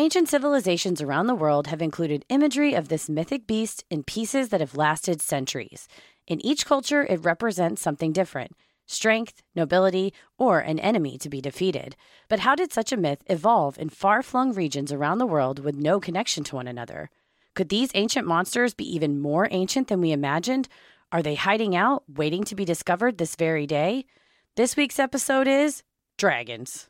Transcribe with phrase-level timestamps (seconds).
[0.00, 4.62] Ancient civilizations around the world have included imagery of this mythic beast in pieces that
[4.62, 5.88] have lasted centuries.
[6.26, 11.96] In each culture, it represents something different strength, nobility, or an enemy to be defeated.
[12.30, 15.74] But how did such a myth evolve in far flung regions around the world with
[15.74, 17.10] no connection to one another?
[17.54, 20.66] Could these ancient monsters be even more ancient than we imagined?
[21.12, 24.06] Are they hiding out, waiting to be discovered this very day?
[24.56, 25.82] This week's episode is
[26.16, 26.89] Dragons.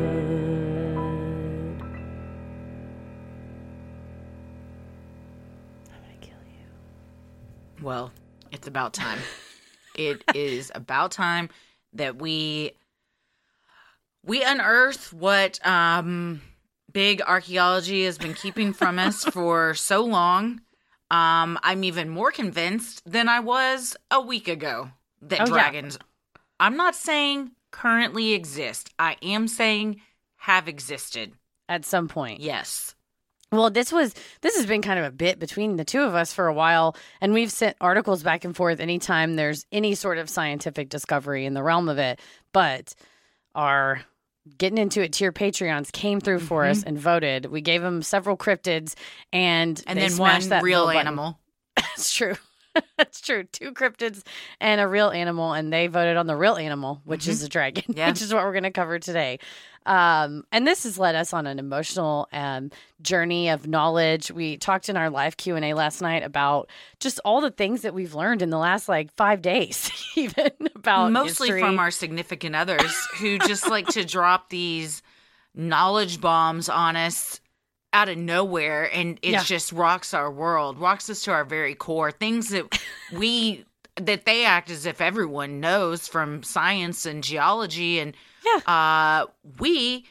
[7.81, 8.11] Well,
[8.51, 9.19] it's about time.
[9.95, 11.49] it is about time
[11.93, 12.73] that we
[14.23, 16.41] we unearth what um
[16.91, 20.61] big archaeology has been keeping from us for so long.
[21.09, 24.91] Um I'm even more convinced than I was a week ago
[25.23, 25.51] that Oh, yeah.
[25.51, 25.97] dragons
[26.59, 28.93] I'm not saying currently exist.
[28.99, 30.01] I am saying
[30.37, 31.33] have existed.
[31.69, 32.41] At some point.
[32.41, 32.95] Yes.
[33.51, 36.33] Well, this was this has been kind of a bit between the two of us
[36.33, 40.29] for a while, and we've sent articles back and forth anytime there's any sort of
[40.29, 42.19] scientific discovery in the realm of it.
[42.53, 42.95] But
[43.53, 44.01] our
[44.57, 46.71] getting into it tier Patreons came through for mm-hmm.
[46.71, 47.45] us and voted.
[47.47, 48.95] We gave them several cryptids,
[49.33, 51.01] and And then one that real button.
[51.01, 51.37] animal.
[51.75, 52.35] That's true.
[52.99, 53.43] It's true.
[53.43, 54.21] Two cryptids
[54.61, 57.83] and a real animal, and they voted on the real animal, which is a dragon,
[57.95, 58.09] Yeah.
[58.09, 59.39] which is what we're going to cover today.
[59.85, 62.69] Um, and this has led us on an emotional um,
[63.01, 64.31] journey of knowledge.
[64.31, 66.69] We talked in our live Q and A last night about
[66.99, 71.11] just all the things that we've learned in the last like five days, even about
[71.11, 71.61] mostly history.
[71.61, 75.01] from our significant others who just like to drop these
[75.55, 77.40] knowledge bombs on us
[77.93, 79.43] out of nowhere and it Yeah.
[79.43, 82.79] just rocks our world rocks us to our very core things that
[83.11, 83.65] we
[83.97, 88.15] that they act as if everyone knows from science and geology and
[88.45, 88.61] Yeah.
[88.71, 89.25] uh
[89.59, 90.05] we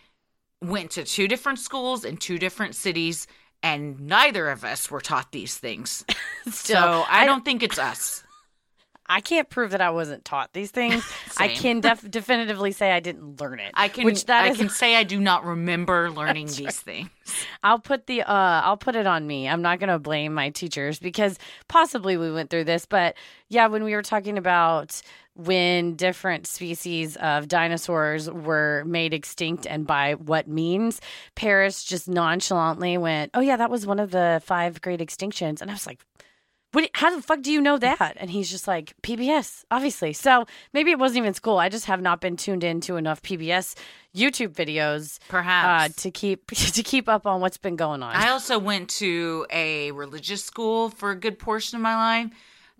[0.62, 3.26] went to two different schools in two different cities
[3.62, 6.04] and neither of us were taught these things
[6.50, 8.22] Still, so i I- don't think it's us
[9.10, 11.04] I can't prove that I wasn't taught these things.
[11.36, 13.72] I can def- definitively say I didn't learn it.
[13.74, 17.10] I can which that I is can say I do not remember learning these things.
[17.64, 19.48] I'll put the uh I'll put it on me.
[19.48, 23.16] I'm not going to blame my teachers because possibly we went through this, but
[23.48, 25.02] yeah, when we were talking about
[25.34, 31.00] when different species of dinosaurs were made extinct and by what means,
[31.34, 35.68] Paris just nonchalantly went, "Oh yeah, that was one of the five great extinctions." And
[35.68, 36.04] I was like,
[36.72, 38.16] what, how the fuck do you know that?
[38.16, 40.12] And he's just like, PBS, obviously.
[40.12, 41.58] So maybe it wasn't even school.
[41.58, 43.74] I just have not been tuned into enough PBS
[44.14, 46.02] YouTube videos uh, Perhaps.
[46.02, 48.14] to keep to keep up on what's been going on.
[48.14, 52.30] I also went to a religious school for a good portion of my life.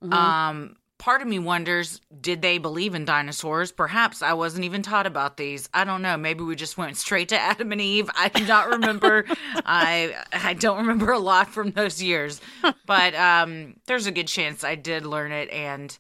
[0.03, 0.13] Mm-hmm.
[0.13, 3.73] Um, part of me wonders, did they believe in dinosaurs?
[3.73, 5.69] Perhaps I wasn't even taught about these.
[5.75, 6.17] I don't know.
[6.17, 8.09] Maybe we just went straight to Adam and Eve.
[8.17, 9.25] I do not remember.
[9.67, 12.41] I I don't remember a lot from those years,
[12.87, 15.99] but um, there's a good chance I did learn it and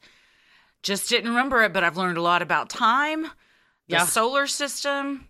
[0.83, 1.73] just didn't remember it.
[1.73, 3.31] But I've learned a lot about time, the
[3.89, 4.05] Yeah.
[4.07, 5.27] solar system,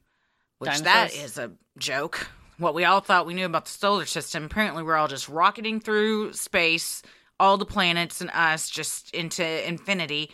[0.58, 1.24] which that Dinosaurs.
[1.24, 2.28] is a joke.
[2.58, 5.80] What we all thought we knew about the solar system, apparently we're all just rocketing
[5.80, 7.00] through space,
[7.40, 10.30] all the planets and us just into infinity.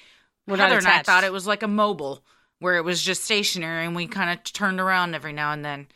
[0.46, 2.22] We're Heather and I thought it was like a mobile
[2.58, 5.86] where it was just stationary and we kind of turned around every now and then.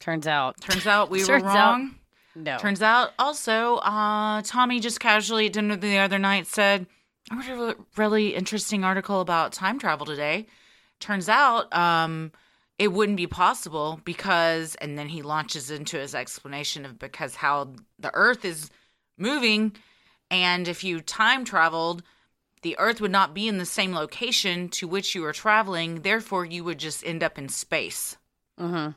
[0.00, 1.94] Turns out, Turns out we were Turns out- wrong.
[2.34, 2.58] no.
[2.58, 6.86] Turns out also, uh, Tommy just casually at dinner the other night said,
[7.30, 10.46] I read a really interesting article about time travel today.
[10.98, 12.32] Turns out, um,
[12.78, 17.72] it wouldn't be possible because, and then he launches into his explanation of because how
[17.98, 18.70] the earth is
[19.22, 19.74] moving.
[20.30, 22.02] And if you time traveled,
[22.62, 26.02] the earth would not be in the same location to which you were traveling.
[26.02, 28.16] Therefore, you would just end up in space.
[28.58, 28.88] hmm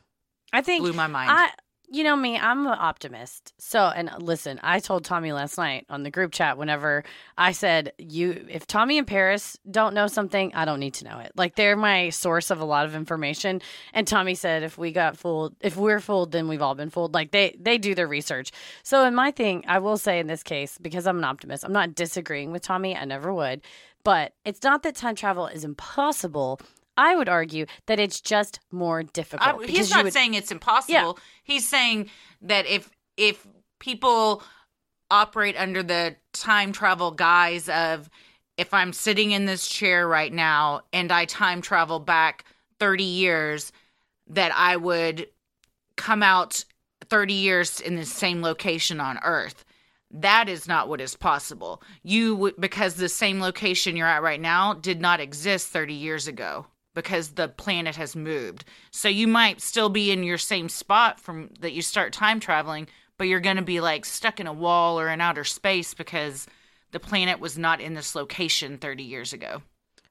[0.54, 1.31] I think Blew my mind.
[1.31, 1.51] I,
[1.90, 3.54] you know me, I'm an optimist.
[3.58, 7.04] So, and listen, I told Tommy last night on the group chat whenever
[7.38, 11.20] I said, "You, if Tommy and Paris don't know something, I don't need to know
[11.20, 11.32] it.
[11.36, 13.62] Like they're my source of a lot of information."
[13.94, 17.14] And Tommy said, "If we got fooled, if we're fooled, then we've all been fooled."
[17.14, 18.52] Like they they do their research.
[18.84, 21.74] So, in my thing, I will say in this case, because I'm an optimist, I'm
[21.74, 22.96] not disagreeing with Tommy.
[22.96, 23.62] I never would.
[24.06, 26.60] But it's not that time travel is impossible.
[26.97, 29.63] I would argue that it's just more difficult.
[29.63, 31.19] I, he's not would- saying it's impossible.
[31.44, 32.09] He's saying
[32.42, 33.45] that if if
[33.80, 34.44] people
[35.12, 38.09] operate under the time travel guise of
[38.57, 42.45] if I'm sitting in this chair right now and I time travel back
[42.80, 43.71] 30 years,
[44.27, 45.27] that I would
[45.98, 46.63] come out
[47.09, 49.65] 30 years in the same location on Earth.
[50.12, 51.83] That is not what is possible.
[52.03, 56.27] You would because the same location you're at right now did not exist 30 years
[56.27, 58.65] ago because the planet has moved.
[58.89, 62.88] So you might still be in your same spot from that you start time traveling,
[63.18, 66.47] but you're going to be like stuck in a wall or in outer space because
[66.92, 69.62] the planet was not in this location 30 years ago.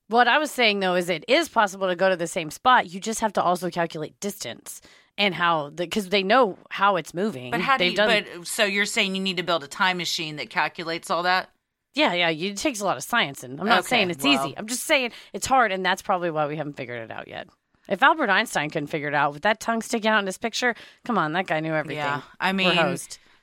[0.08, 2.90] What I was saying though is it is possible to go to the same spot.
[2.90, 4.80] You just have to also calculate distance
[5.16, 7.50] and how the because they know how it's moving.
[7.50, 9.68] But how do They've you, done, but so you're saying you need to build a
[9.68, 11.48] time machine that calculates all that?
[11.94, 14.46] Yeah, yeah, it takes a lot of science, and I'm not Okay, saying it's well-
[14.46, 14.54] easy.
[14.58, 17.48] I'm just saying it's hard, and that's probably why we haven't figured it out yet.
[17.88, 20.74] If Albert Einstein couldn't figure it out with that tongue sticking out in his picture,
[21.04, 21.98] come on, that guy knew everything.
[21.98, 22.22] Yeah.
[22.40, 22.78] I mean,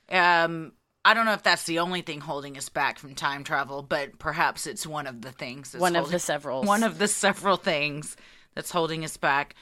[0.09, 3.81] um I don't know if that's the only thing holding us back from time travel,
[3.81, 5.73] but perhaps it's one of the things.
[5.75, 6.61] One of the several.
[6.63, 8.15] One of the several things
[8.53, 9.55] that's holding us back.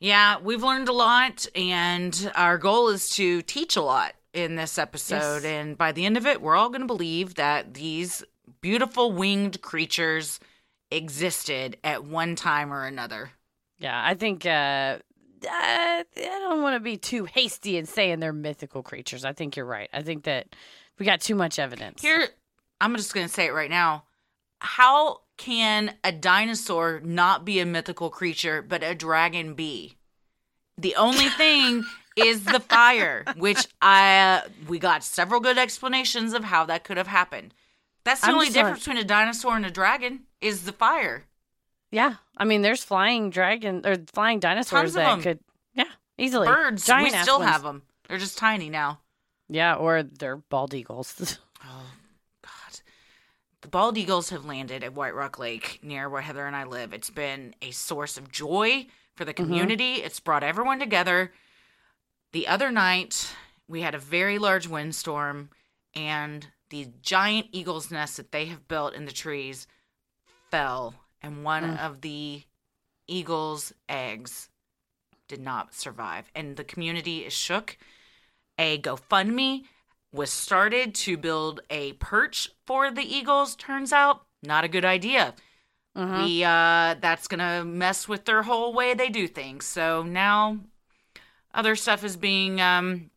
[0.00, 4.78] Yeah, we've learned a lot, and our goal is to teach a lot in this
[4.78, 5.42] episode.
[5.42, 5.44] Yes.
[5.44, 8.22] And by the end of it, we're all going to believe that these
[8.60, 10.38] beautiful winged creatures
[10.90, 13.30] existed at one time or another.
[13.78, 14.98] Yeah, I think uh,
[15.50, 19.24] I, I don't want to be too hasty in saying they're mythical creatures.
[19.24, 19.88] I think you're right.
[19.92, 20.54] I think that
[20.98, 22.02] we got too much evidence.
[22.02, 22.28] Here,
[22.80, 24.04] I'm just going to say it right now.
[24.60, 29.96] How can a dinosaur not be a mythical creature, but a dragon be?
[30.78, 31.84] The only thing
[32.16, 36.96] is the fire, which I uh, we got several good explanations of how that could
[36.96, 37.54] have happened.
[38.04, 41.24] That's the I'm only difference between a dinosaur and a dragon is the fire.
[41.90, 45.40] Yeah, I mean, there's flying dragon or flying dinosaurs of could,
[45.74, 45.84] yeah,
[46.18, 46.48] easily.
[46.48, 47.50] Birds, giant we still ones.
[47.50, 47.82] have them.
[48.08, 49.00] They're just tiny now.
[49.48, 51.38] Yeah, or they're bald eagles.
[51.68, 51.86] Oh
[52.42, 52.80] God.
[53.62, 56.92] The bald eagles have landed at White Rock Lake near where Heather and I live.
[56.92, 58.86] It's been a source of joy
[59.16, 59.94] for the community.
[59.94, 61.32] It's brought everyone together.
[62.36, 63.34] The other night,
[63.66, 65.48] we had a very large windstorm,
[65.94, 69.66] and the giant eagle's nest that they have built in the trees
[70.50, 72.42] fell, and one of the
[73.08, 74.50] eagle's eggs
[75.28, 76.30] did not survive.
[76.34, 77.78] And the community is shook.
[78.58, 79.62] A GoFundMe
[80.12, 83.56] was started to build a perch for the eagles.
[83.56, 85.34] Turns out, not a good idea.
[85.96, 86.22] Mhm.
[86.26, 89.64] We uh that's gonna mess with their whole way they do things.
[89.64, 90.58] So now
[91.56, 93.10] other stuff is being um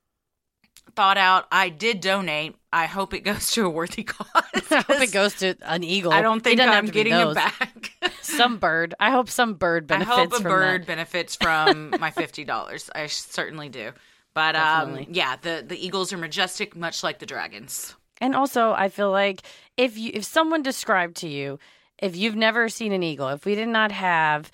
[0.96, 1.46] thought out.
[1.52, 2.56] I did donate.
[2.74, 4.28] I hope it goes to a worthy cause.
[4.72, 6.12] I hope it goes to an eagle.
[6.12, 7.92] I don't think I'm getting it back.
[8.22, 8.94] Some bird.
[9.00, 10.12] I hope some bird benefits.
[10.12, 10.88] I hope a from bird that.
[10.88, 12.90] benefits from my fifty dollars.
[12.94, 13.92] I certainly do.
[14.34, 17.96] But um, yeah, the the eagles are majestic, much like the dragons.
[18.22, 19.42] And also, I feel like
[19.78, 21.60] if you if someone described to you,
[21.98, 24.52] if you've never seen an eagle, if we did not have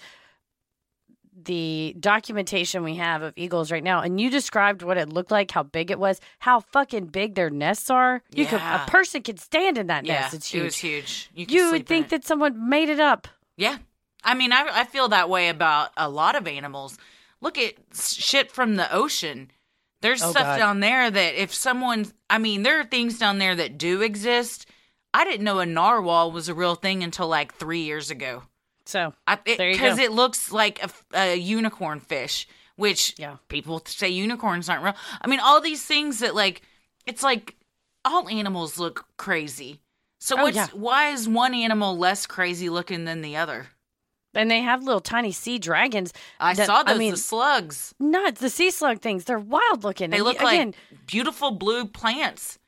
[1.45, 5.51] the documentation we have of eagles right now, and you described what it looked like,
[5.51, 8.83] how big it was, how fucking big their nests are, you could Yeah.
[8.85, 10.33] a person could stand in that Yeah, nest.
[10.33, 11.29] It's it was huge.
[11.33, 11.49] huge.
[11.51, 13.27] You, You would think that someone made it up.
[13.57, 13.77] Yeah.
[14.23, 16.97] I mean, I, I feel that way about a lot of animals.
[17.41, 19.51] Look at shit from the ocean.
[20.01, 20.57] There's Oh, stuff God.
[20.57, 24.65] down there that if someone, I mean, there are things down there that do exist.
[25.13, 28.43] I didn't know a narwhal was a real thing until like three years ago.
[28.85, 30.03] So I, There you Because go.
[30.03, 30.79] it looks like
[31.13, 33.37] a unicorn fish, which Yeah.
[33.47, 34.95] people say unicorns aren't real.
[35.21, 36.61] I mean, all these things that like,
[37.05, 37.55] it's like
[38.03, 39.81] all animals look crazy.
[40.19, 40.67] So Oh, what's yeah.
[40.73, 43.67] why is one animal less crazy looking than the other?
[44.37, 46.11] and they have little tiny sea dragons.
[46.41, 47.93] I that- saw those I mean, the slugs.
[48.01, 48.41] nuts.
[48.41, 49.23] The sea slug things.
[49.23, 50.09] They're wild looking.
[50.09, 52.59] They And look again, like beautiful blue plants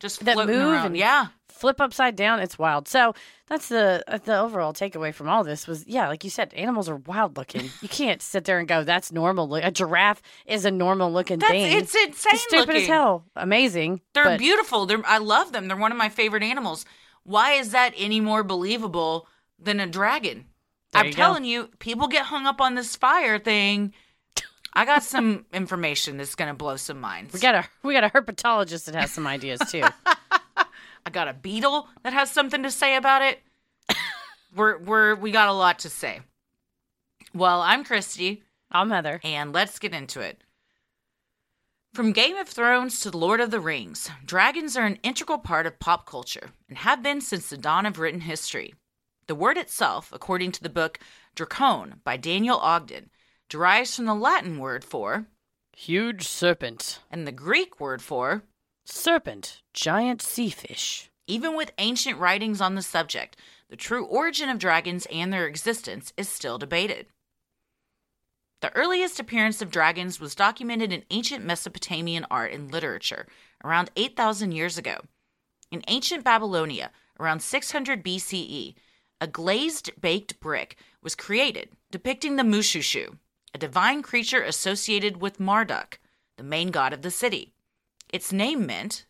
[0.00, 0.86] just That floating move around.
[0.88, 1.28] and- yeah.
[1.54, 2.40] Flip upside down.
[2.40, 2.88] It's wild.
[2.88, 3.14] So
[3.48, 6.88] that's the uh, the overall takeaway from all this was yeah, like you said, animals
[6.88, 7.70] are wild looking.
[7.80, 9.48] You can't sit there and go that's normal.
[9.48, 11.78] Look, a giraffe is a normal looking That's thing.
[11.78, 12.82] it's insane It's stupid looking.
[12.82, 13.24] as hell.
[13.36, 14.00] Amazing.
[14.12, 14.86] They're but beautiful.
[14.86, 15.68] They're I love them.
[15.68, 16.84] They're one of my favorite animals.
[17.22, 19.26] Why is that any more believable
[19.58, 20.46] than a dragon?
[20.92, 21.12] I'm go.
[21.12, 23.94] telling you, people get hung up on this fire thing.
[24.72, 27.32] I got some information that's gonna blow some minds.
[27.32, 29.82] We got a we got a herpetologist that has some ideas too.
[31.06, 33.42] I got a beetle that has something to say about it.
[34.56, 36.20] we're we're we got a lot to say.
[37.34, 38.42] Well, I'm Christy.
[38.70, 39.20] I'm Heather.
[39.22, 40.42] and let's get into it.
[41.92, 45.64] From Game of Thrones to The Lord of the Rings, dragons are an integral part
[45.66, 48.74] of pop culture and have been since the dawn of written history.
[49.28, 50.98] The word itself, according to the book
[51.36, 53.10] Drakon by Daniel Ogden
[53.48, 55.26] derives from the Latin word for
[55.76, 57.00] Huge serpent.
[57.10, 58.42] and the Greek word for
[58.86, 59.62] Serpent.
[59.72, 61.10] Giant sea fish.
[61.26, 63.34] Even with ancient writings on the subject,
[63.70, 67.06] the true origin of dragons and their existence is still debated.
[68.60, 73.26] The earliest appearance of dragons was documented in ancient Mesopotamian art and literature
[73.64, 74.98] around 8,000 years ago.
[75.70, 78.74] In ancient Babylonia, around 600 BCE,
[79.18, 83.16] a glazed baked brick was created depicting the Mushushu,
[83.54, 85.98] a divine creature associated with Marduk,
[86.36, 87.54] the main god of the city.
[88.14, 89.06] Its name meant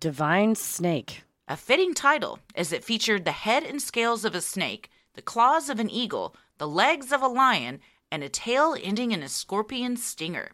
[0.00, 1.22] Divine snake.
[1.46, 5.68] a fitting title, as it featured the head and scales of a snake, the claws
[5.70, 7.78] of an eagle, the legs of a lion,
[8.10, 10.50] and a tail ending in a scorpion stinger.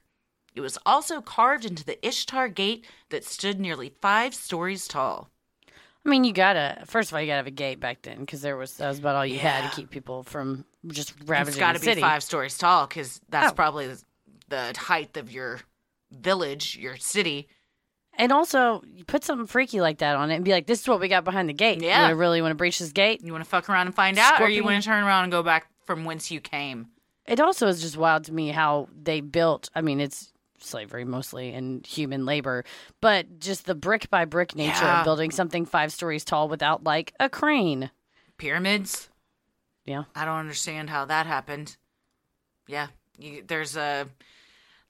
[0.55, 5.31] It was also carved into the Ishtar gate that stood nearly five stories tall.
[6.05, 6.83] I mean, you gotta.
[6.85, 8.99] First of all, you gotta have a gate back then because there was that was
[8.99, 11.49] about all you had to keep people from just ravaging.
[11.55, 11.95] It's got to city.
[11.95, 13.55] be five stories tall because that's Oh.
[13.55, 13.91] probably
[14.49, 15.61] the height of your
[16.13, 17.49] village, your city.
[18.17, 20.89] And also, you put something freaky like that on it and be like, "This is
[20.89, 22.09] what we got behind the gate." Yeah.
[22.09, 23.21] You really want to breach this gate?
[23.25, 25.33] You want to fuck around and find out, or you want to turn around and
[25.33, 26.89] go back from whence you came?
[27.27, 29.71] It also is just wild to me how they built.
[29.75, 32.65] I mean, it's slavery mostly and human labor,
[33.01, 35.01] but just the brick by brick nature Yeah.
[35.01, 37.91] of building something five stories tall without like a crane.
[38.39, 39.09] Pyramids.
[39.85, 40.05] Yeah.
[40.15, 41.77] I don't understand how that happened.
[42.67, 42.87] Yeah,
[43.19, 44.09] you, there's a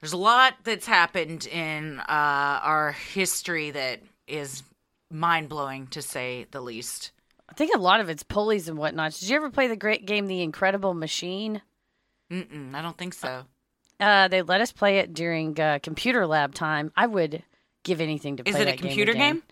[0.04, 4.62] there's a lot that's happened in uh, our history that is
[5.10, 7.10] mind blowing to say the least.
[7.48, 9.12] I think a lot of it's pulleys and whatnot.
[9.14, 11.62] Did you ever play the great game, The Incredible Machine?
[12.30, 13.44] Mm-mm, I don't think so.
[13.98, 16.92] Uh, they let us play it during uh, computer lab time.
[16.94, 17.42] I would
[17.82, 19.36] give anything to play Is it a computer again.
[19.36, 19.42] game?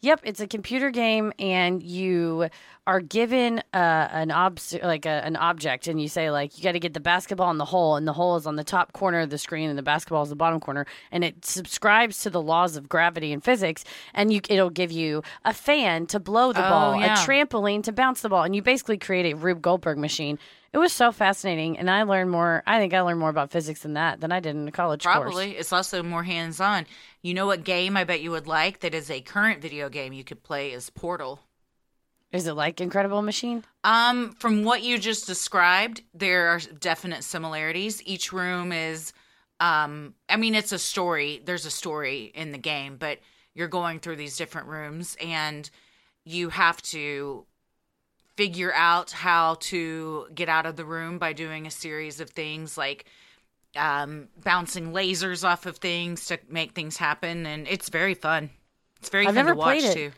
[0.00, 2.48] Yep, it's a computer game, and you
[2.86, 6.72] are given uh, an ob like a, an object, and you say like you got
[6.72, 9.20] to get the basketball in the hole, and the hole is on the top corner
[9.20, 12.42] of the screen, and the basketball is the bottom corner, and it subscribes to the
[12.42, 16.64] laws of gravity and physics, and you it'll give you a fan to blow the
[16.66, 17.14] Oh, ball, yeah.
[17.14, 20.38] a trampoline to bounce the ball, and you basically create a Rube Goldberg machine.
[20.72, 22.64] It was so fascinating, and I learned more.
[22.66, 25.04] I think I learned more about physics than that than I did in a college
[25.04, 25.16] course.
[25.16, 25.52] Probably.
[25.52, 26.84] It's also more hands on.
[27.24, 30.12] You know what game I bet you would like that is a current video game
[30.12, 31.40] you could play is Portal.
[32.32, 33.64] Is it like Incredible Machine?
[33.82, 38.02] Um, from what you just described, there are definite similarities.
[38.04, 39.14] Each room is,
[39.58, 41.40] um, I mean, it's a story.
[41.42, 43.20] There's a story in the game, but
[43.54, 45.70] you're going through these different rooms and
[46.26, 47.46] you have to
[48.36, 52.76] figure out how to get out of the room by doing a series of things
[52.76, 53.06] like
[53.76, 57.46] um, bouncing lasers off of things to make things happen.
[57.46, 58.50] And it's very fun.
[59.00, 60.12] It's very I've fun never to watch too.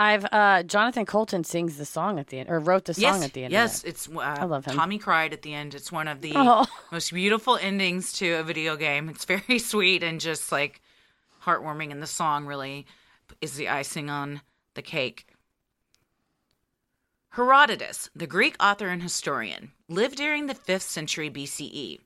[0.00, 3.24] I've uh Jonathan Coulton sings the song at the end or wrote the song yes,
[3.24, 3.52] at the end.
[3.52, 3.88] Yes, it.
[3.88, 4.76] it's uh, love him.
[4.76, 5.74] Tommy cried at the end.
[5.74, 6.66] It's one of the Oh.
[6.92, 9.08] most beautiful endings to a video game.
[9.08, 10.80] It's very sweet and just like
[11.42, 12.86] heartwarming, and the song really
[13.40, 14.40] is the icing on
[14.74, 15.26] the cake.
[17.30, 21.98] Herodotus, the Greek author and historian, lived during the 5th century BCE.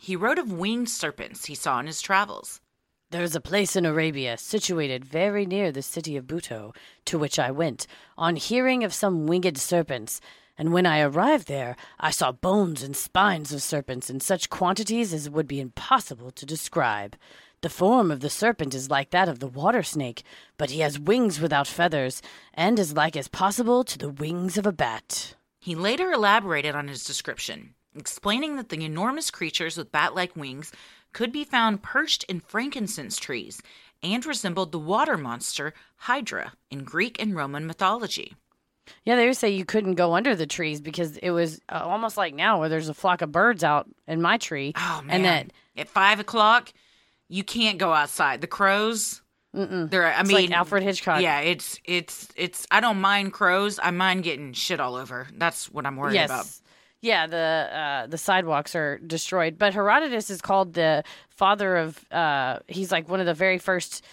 [0.00, 2.60] He wrote of winged serpents he saw in his travels.
[3.10, 6.74] There is a place in Arabia situated very near the city of Buto,
[7.06, 7.86] to which I went,
[8.16, 10.20] on hearing of some winged serpents.
[10.58, 15.14] And when I arrived there, I saw bones and spines of serpents in such quantities
[15.14, 17.16] as would be impossible to describe.
[17.60, 20.22] The form of the serpent is like that of the water snake,
[20.58, 22.22] but he has wings without feathers,
[22.54, 25.34] and as like as possible to the wings of a bat.
[25.58, 30.72] He later elaborated on his description, explaining that the enormous creatures with bat like wings
[31.12, 33.60] could be found perched in frankincense trees
[34.02, 38.34] and resembled the water monster Hydra in Greek and Roman mythology.
[39.04, 42.16] Yeah, they would say you couldn't go under the trees because it was uh, almost
[42.16, 44.72] like now where there's a flock of birds out in my tree.
[44.76, 45.16] Oh, man.
[45.16, 46.72] And that At five o'clock,
[47.28, 48.40] you can't go outside.
[48.40, 49.20] The crows,
[49.52, 51.20] they're, I it's mean, like Alfred Hitchcock.
[51.20, 53.78] Yeah, it's, it's, it's, I don't mind crows.
[53.82, 55.28] I mind getting shit all over.
[55.34, 56.30] That's what I'm worried yes.
[56.30, 56.46] about.
[57.00, 59.58] Yeah, the uh, the sidewalks are destroyed.
[59.58, 62.12] But Herodotus is called the father of.
[62.12, 64.04] Uh, he's like one of the very first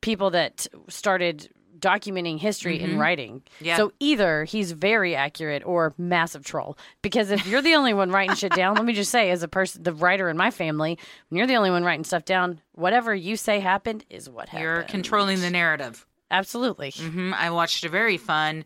[0.00, 1.48] people that started
[1.78, 3.40] documenting history in writing.
[3.40, 3.64] Mm-hmm.
[3.64, 3.76] Yeah.
[3.76, 6.78] So either he's very accurate or massive troll.
[7.02, 9.48] Because if you're the only one writing shit down, let me just say, as a
[9.48, 10.98] person, the writer in my family,
[11.28, 14.62] when you're the only one writing stuff down, whatever you say happened is what happened.
[14.62, 16.06] You're controlling the narrative.
[16.30, 16.92] Absolutely.
[16.96, 18.64] hmm I watched a very fun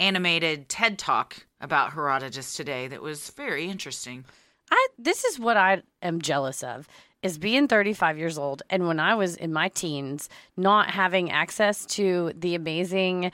[0.00, 4.24] animated TED talk about Herodotus today that was very interesting.
[4.70, 6.88] I this is what I am jealous of
[7.22, 11.84] is being 35 years old and when I was in my teens not having access
[11.86, 13.32] to the amazing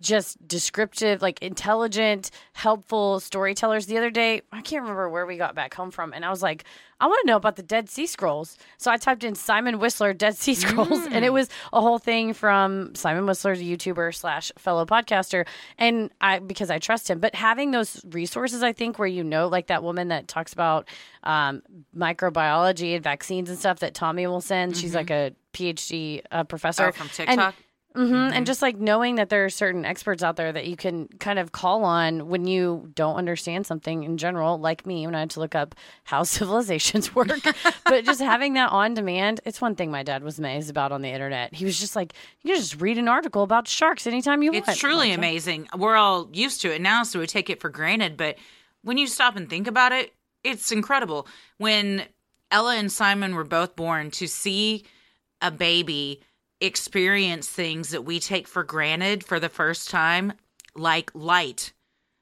[0.00, 3.86] just descriptive, like intelligent, helpful storytellers.
[3.86, 6.42] The other day, I can't remember where we got back home from, and I was
[6.42, 6.64] like,
[7.00, 8.58] I want to know about the Dead Sea Scrolls.
[8.76, 12.34] So I typed in Simon Whistler Dead Sea Scrolls, and it was a whole thing
[12.34, 15.46] from Simon Whistler's a YouTuber slash fellow podcaster,
[15.78, 17.18] and I because I trust him.
[17.18, 20.88] But having those resources, I think, where you know, like that woman that talks about
[21.22, 21.62] um,
[21.96, 24.76] microbiology and vaccines and stuff that Tommy will send.
[24.76, 27.54] She's like a PhD uh, professor Oh, from And-
[27.94, 28.08] TikTok.
[28.08, 31.08] hmm And just like knowing that there are certain experts out there that you can
[31.18, 35.20] kind of call on when you don't understand something in general, like me when I
[35.20, 37.28] had to look up how civilizations work.
[37.84, 41.02] but just having that on demand, it's one thing my dad was amazed about on
[41.02, 41.54] the internet.
[41.54, 44.68] He was just like, you can just read an article about sharks anytime you want.
[44.68, 45.68] It's truly Like, amazing.
[45.76, 48.16] We're all used to it now, so we take it for granted.
[48.16, 48.36] But
[48.82, 50.12] when you stop and think about it,
[50.44, 51.26] it's incredible.
[51.56, 52.04] When
[52.50, 54.84] Ella and Simon were both born, to see
[55.42, 56.20] a baby
[56.60, 60.32] experience things that we take for granted for the first time,
[60.74, 61.72] like light,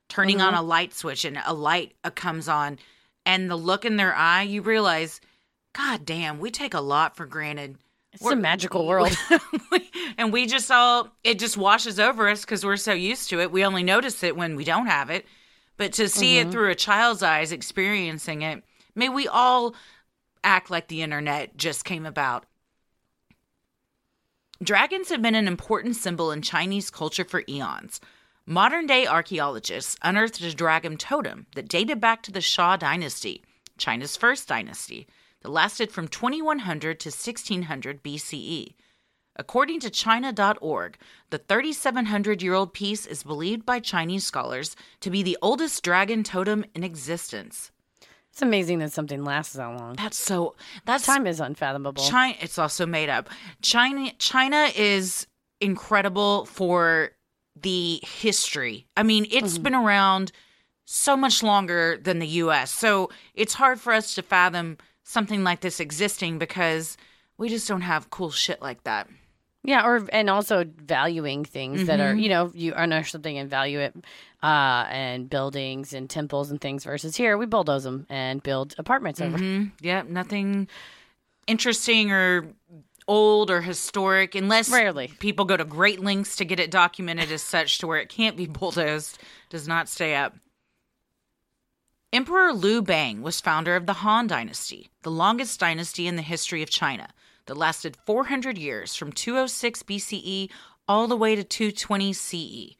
[0.09, 2.79] turning on a light switch and a light uh, comes on,
[3.25, 5.21] and the look in their eye, you realize,
[5.75, 7.77] God damn, we take a lot for granted.
[8.13, 9.15] It's a magical world.
[10.17, 13.53] and we just all it just washes over us because we're so used to it
[13.53, 15.27] we only notice it when we don't have it
[15.77, 16.49] but to see Mm-hmm.
[16.49, 18.65] it through a child's eyes experiencing it
[18.95, 19.75] may we all
[20.43, 22.47] act like the internet just came about
[24.63, 28.01] dragons have been an important symbol in chinese culture for eons
[28.47, 33.43] modern day archaeologists unearthed a dragon totem that dated back to the Xia dynasty
[33.77, 35.07] china's first dynasty
[35.43, 38.75] that lasted from 2100 to 1600 bce
[39.39, 40.97] According to China.org,
[41.29, 46.25] the 3,700 year old piece is believed by Chinese scholars to be the oldest dragon
[46.25, 47.71] totem in existence.
[48.37, 49.95] It's amazing that something lasts that long.
[49.97, 50.57] That's so.
[50.85, 52.05] That's Time is unfathomable.
[52.05, 52.37] China.
[52.43, 53.31] It's also made up.
[53.63, 54.13] China.
[54.19, 55.27] China is
[55.63, 57.13] incredible for
[57.59, 58.89] the history.
[58.95, 59.63] I mean, it's mm-hmm.
[59.63, 60.33] been around
[60.85, 62.71] so much longer than the U.S.
[62.71, 66.99] So it's hard for us to fathom something like this existing because
[67.39, 69.09] we just don't have cool shit like that.
[69.67, 72.21] Yeah, or and also valuing things that are Mm-hmm.
[72.21, 73.95] you know you unearth something and value it,
[74.43, 79.21] uh, and buildings and temples and things versus here we bulldoze them and build apartments
[79.21, 79.37] over.
[79.37, 80.69] Mm, yeah, nothing
[81.49, 82.47] interesting or
[83.09, 85.09] old or historic unless Rarely.
[85.19, 88.37] people go to great lengths to get it documented as such to where it can't
[88.37, 90.35] be bulldozed does not stay up
[92.13, 96.63] emperor liu bang was founder of the han dynasty the longest dynasty in the history
[96.63, 97.09] of china
[97.47, 100.51] that lasted 400 years from 206 bce
[100.89, 102.77] all the way to 220 ce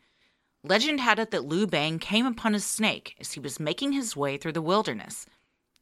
[0.63, 4.17] legend had it that liu bang came upon a snake as he was making his
[4.17, 5.27] way through the wilderness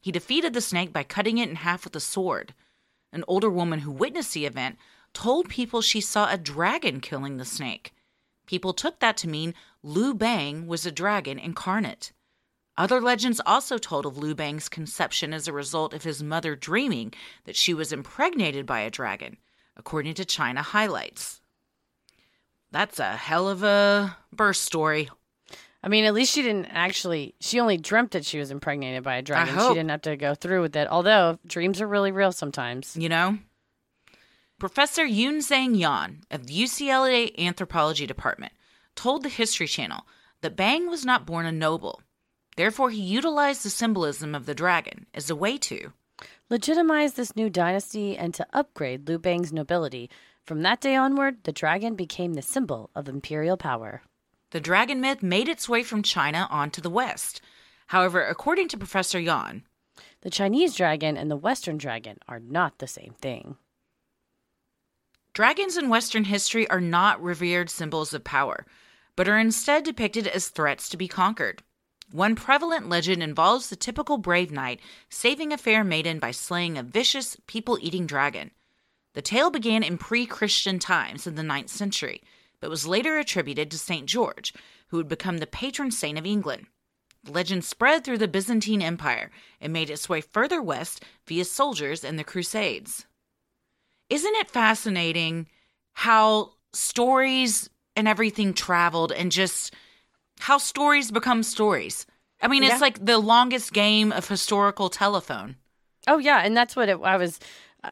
[0.05, 2.53] he defeated the snake by cutting it in half with a sword.
[3.11, 4.77] An older woman who witnessed the event
[5.15, 7.91] told people she saw a dragon killing the snake.
[8.45, 12.11] People took that to mean Liu Bang was a dragon incarnate.
[12.77, 17.13] Other legends also told of Liu Bang's conception as a result of his mother dreaming
[17.45, 19.37] that she was impregnated by a dragon,
[19.77, 21.39] according to China Highlights.
[22.71, 25.09] That's a hell of a birth story.
[25.81, 27.35] I mean, at least she didn't actually.
[27.39, 29.53] She only dreamt that she was impregnated by a dragon.
[29.57, 30.87] She didn't have to go through with it.
[30.89, 32.97] Although dreams are really real sometimes.
[32.97, 33.37] you know?
[34.57, 38.53] Professor Yun Zhang Yan of the UCLA Anthropology Department
[38.95, 40.07] told the History Channel
[40.41, 42.01] that Bang was not born a noble.
[42.55, 45.93] Therefore, he utilized the symbolism of the dragon as a way to
[46.49, 50.09] Legitimize this new dynasty and to upgrade Liu Bang's nobility.
[50.45, 54.01] From that day onward, the dragon became the symbol of imperial power.
[54.51, 57.41] the dragon myth made its way from China onto the West.
[57.87, 59.63] However, according to Professor Yan,
[60.21, 63.57] The Chinese dragon and the Western dragon are not the same thing.
[65.33, 68.65] Dragons in Western history are not revered symbols of power,
[69.17, 71.63] but are instead depicted as threats to be conquered.
[72.15, 76.83] One prevalent legend involves the typical brave knight saving a fair maiden by slaying a
[76.83, 78.51] vicious, people eating dragon.
[79.15, 82.23] The tale began in pre Christian times in the 9th century,
[82.61, 84.05] but was later attributed to St.
[84.05, 84.53] George,
[84.87, 86.67] who would become the patron saint of England.
[87.25, 92.05] The legend spread through the Byzantine Empire and made its way further west via soldiers
[92.05, 93.05] and the Crusades.
[94.09, 95.49] Isn't it fascinating
[95.91, 99.73] how stories and everything traveled and just
[100.39, 102.05] how stories become stories?
[102.41, 102.73] I mean, Yeah.
[102.73, 105.55] it's like the longest game of historical telephone.
[106.07, 107.39] Oh yeah, and that's what it, I was.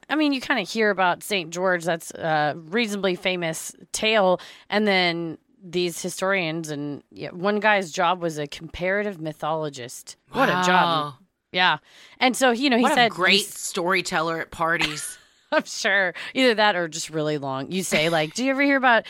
[0.10, 1.84] I mean, you kind of hear about Saint George.
[1.84, 8.38] That's a reasonably famous tale, and then these historians and yeah, one guy's job was
[8.38, 10.18] a comparative mythologist.
[10.32, 11.14] What a job!
[11.52, 11.78] Yeah,
[12.20, 15.18] and so you know he What said a great storyteller at parties.
[15.58, 17.72] I'm sure either that or just really long.
[17.72, 19.06] You say like, "Do you ever hear about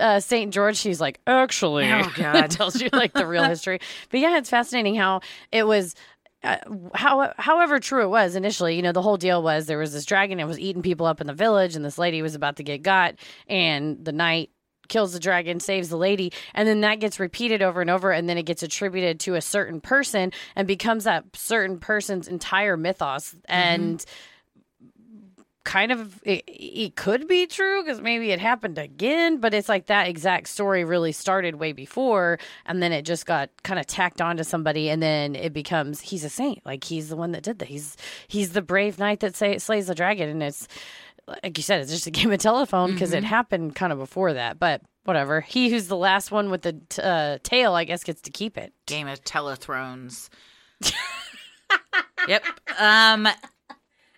[0.00, 2.50] uh, Saint George?" She's like, "Actually," Oh, God.
[2.50, 3.78] tells you like the real history.
[4.10, 5.20] But yeah, it's fascinating how
[5.52, 5.94] it was.
[6.42, 6.58] Uh,
[6.94, 10.04] how, however true it was initially, you know, the whole deal was there was this
[10.04, 12.62] dragon that was eating people up in the village, and this lady was about to
[12.62, 13.14] get got,
[13.48, 14.50] and the knight
[14.88, 18.28] kills the dragon, saves the lady, and then that gets repeated over and over, and
[18.28, 23.34] then it gets attributed to a certain person and becomes that certain person's entire mythos.
[23.46, 24.04] And
[25.64, 29.86] kind of it, it could be true because maybe it happened again but it's like
[29.86, 34.20] that exact story really started way before and then it just got kind of tacked
[34.20, 36.64] on to somebody and then it becomes he's a saint.
[36.64, 37.68] Like he's the one that did that.
[37.68, 37.96] He's
[38.28, 40.68] he's the brave knight that say, slays the dragon and it's
[41.26, 44.34] like you said it's just a game of telephone because it happened kind of before
[44.34, 45.40] that but whatever.
[45.40, 48.58] He who's the last one with the t- uh, tail i guess gets to keep
[48.58, 48.72] it.
[48.86, 50.28] Game of Telethrones.
[52.28, 52.44] yep.
[52.78, 53.28] Um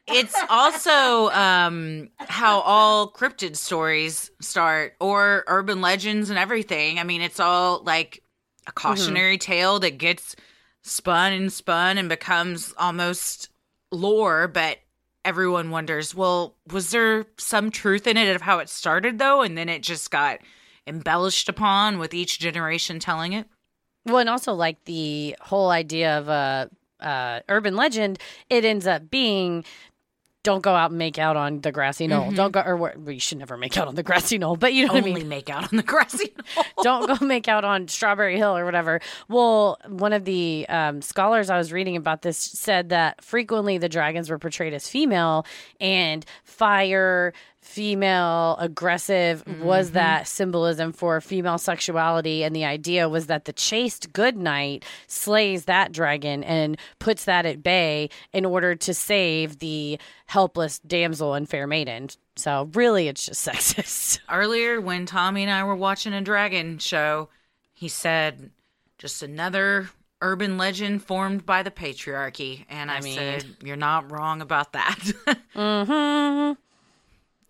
[0.09, 6.99] it's also um how all cryptid stories start or urban legends and everything.
[6.99, 8.23] I mean, it's all like
[8.67, 10.37] a cautionary tale that gets
[10.83, 13.49] spun and spun and becomes almost
[13.91, 14.79] lore, but
[15.25, 19.59] everyone wonders, well, was there some truth in it of how it started though and
[19.59, 20.39] then it just got
[20.87, 23.47] embellished upon with each generation telling it?
[24.05, 29.11] Well, and also like the whole idea of a uh, urban legend, it ends up
[29.11, 29.65] being
[30.47, 32.31] don't go out and make out on the grassy knoll.
[32.31, 34.87] Don't go, or well, you should never make out on the grassy knoll, but you
[34.87, 35.29] know what I Only mean.
[35.29, 36.85] make out on the grassy knoll.
[36.85, 39.01] don't go make out on Strawberry Hill or whatever.
[39.29, 43.89] Well, one of the um, scholars I was reading about this said that frequently the
[43.89, 45.45] dragons were portrayed as female
[45.81, 47.33] and fire,
[47.67, 52.45] female, aggressive was that symbolism for female sexuality.
[52.45, 57.45] And the idea was that the chaste good knight slays that dragon and puts that
[57.45, 62.09] at bay in order to save the helpless damsel and fair maiden.
[62.37, 64.21] So really, it's just sexist.
[64.31, 67.29] Earlier, when Tommy and I were watching a dragon show,
[67.75, 68.51] he said,
[68.97, 69.91] just another
[70.23, 72.65] urban legend formed by the patriarchy.
[72.71, 74.99] And I, mean- said, You're not wrong about that.
[75.55, 76.53] hmm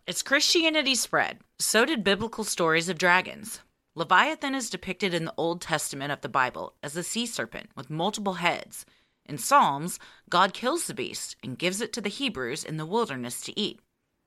[0.08, 3.58] As Christianity spread, so did biblical stories of dragons.
[3.96, 7.90] Leviathan is depicted in the Old Testament of the Bible as a sea serpent with
[7.90, 8.86] multiple heads.
[9.24, 9.98] In Psalms,
[10.30, 13.80] God kills the beast and gives it to the Hebrews in the wilderness to eat.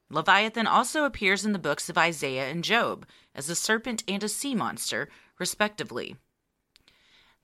[0.10, 4.28] Leviathan also appears in the books of Isaiah and Job as a serpent and a
[4.28, 5.08] sea monster,
[5.40, 6.18] respectively.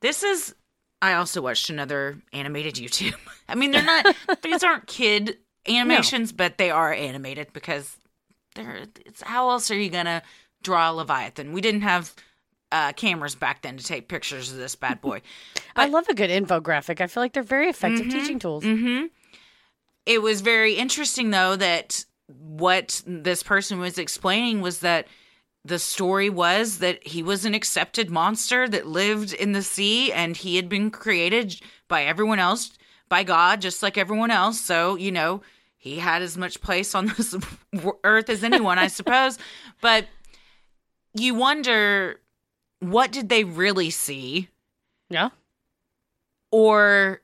[0.01, 0.55] This is.
[1.01, 3.15] I also watched another animated YouTube.
[3.47, 4.13] I mean, they're not.
[4.41, 7.97] these aren't kid animations, but they are animated because
[8.55, 8.85] they're.
[9.05, 10.23] It's how else are you gonna
[10.63, 11.53] draw a Leviathan?
[11.53, 12.13] We didn't have
[12.71, 15.21] uh, cameras back then to take pictures of this bad boy.
[15.75, 17.01] I love a good infographic.
[17.01, 18.63] I feel like they're very effective teaching tools.
[18.63, 19.05] Mm-hmm.
[20.05, 25.07] It was very interesting, though, that what this person was explaining was that
[25.63, 30.37] the story was that he was an accepted monster that lived in the sea and
[30.37, 32.71] he had been created by everyone else,
[33.09, 34.61] by God, just like everyone else.
[34.61, 35.41] So, you know,
[35.85, 37.35] he had as much place on this
[38.03, 39.37] earth as anyone, I suppose.
[39.81, 40.05] But
[41.13, 42.19] you wonder
[42.79, 44.49] what did they really see?
[45.09, 45.29] Yeah.
[46.51, 47.21] or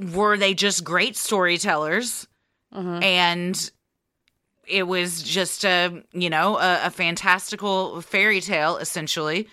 [0.00, 2.26] were they just great storytellers
[2.74, 3.02] Mhm.
[3.04, 3.70] and
[4.66, 9.46] it was just a you know a, a fantastical fairy tale essentially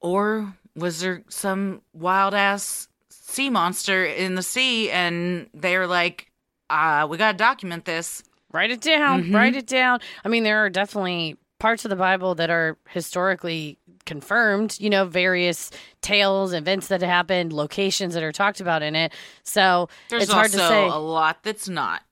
[0.00, 6.30] or was there some wild ass sea monster in the sea and they're like
[6.70, 9.24] uh we gotta document this Write it down.
[9.24, 9.34] Mhm.
[9.34, 10.00] Write it down.
[10.24, 15.04] I mean, there are definitely parts of the Bible that are historically confirmed, you know,
[15.04, 19.12] various tales, events that happened, locations that are talked about in it.
[19.42, 20.86] So there's it's hard to say.
[20.86, 22.02] a lot that's not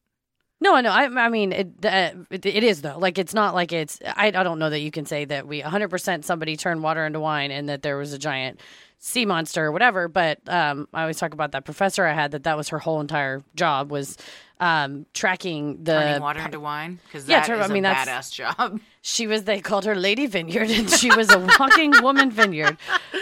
[0.60, 0.90] No, I know.
[0.90, 2.98] I, I mean, it, uh, it, it is though.
[2.98, 3.98] Like, it's not like it's.
[4.04, 7.20] I, I don't know that you can say that we 100% somebody turned water into
[7.20, 8.60] wine and that there was a giant
[9.04, 10.08] sea monster or whatever.
[10.08, 13.00] But um, I always talk about that professor I had that that was her whole
[13.00, 14.16] entire job was
[14.60, 15.92] um, tracking the.
[15.92, 19.44] turning water into wine because yeah, turn- I mean, a that's- badass job She was.
[19.44, 22.78] They called her Lady Vineyard, and she was a walking woman vineyard.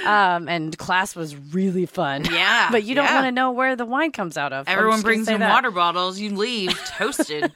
[0.07, 2.25] Um, and class was really fun.
[2.25, 3.15] Yeah, but you don't yeah.
[3.17, 4.69] want to know where the wine comes out of.
[4.69, 7.53] Everyone brings in water bottles you leave toasted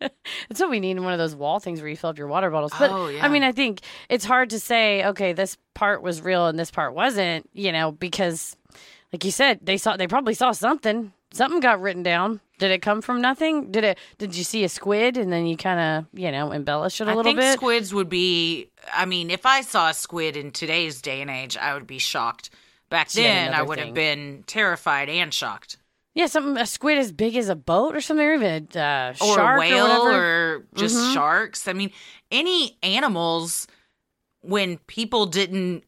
[0.48, 2.28] That's what we need in one of those wall things where you fill up your
[2.28, 2.72] water bottles.
[2.78, 3.24] But Oh, yeah.
[3.24, 6.70] I mean, I think it's hard to say, okay, this part was real and this
[6.70, 8.56] part wasn't, you know, because
[9.12, 11.12] like you said, they saw they probably saw something.
[11.32, 12.40] Something got written down.
[12.58, 13.70] Did it come from nothing?
[13.70, 17.00] Did it did you see a squid and then you kind of, you know, embellish
[17.00, 17.52] it a I little think bit?
[17.54, 18.70] squids would be.
[18.92, 21.98] I mean, if I saw a squid in today's day and age, I would be
[21.98, 22.50] shocked.
[22.90, 23.88] Back then, I would thing.
[23.88, 25.76] have been terrified and shocked.
[26.18, 29.10] Yeah, something a squid as big as a boat or something, or even a uh,
[29.20, 30.14] or shark a whale or,
[30.56, 31.12] or, just Mhm.
[31.14, 31.68] sharks.
[31.68, 31.92] I mean,
[32.32, 33.68] any animals
[34.40, 35.84] when people didn't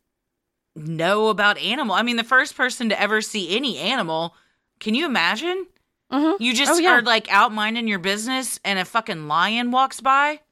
[0.76, 1.96] know about animal.
[1.96, 4.36] I mean, the first person to ever see any animal,
[4.78, 5.66] can you imagine?
[6.12, 6.36] Mhm.
[6.38, 6.92] You just Oh, yeah.
[6.98, 10.42] are like out minding your business and a fucking lion walks by.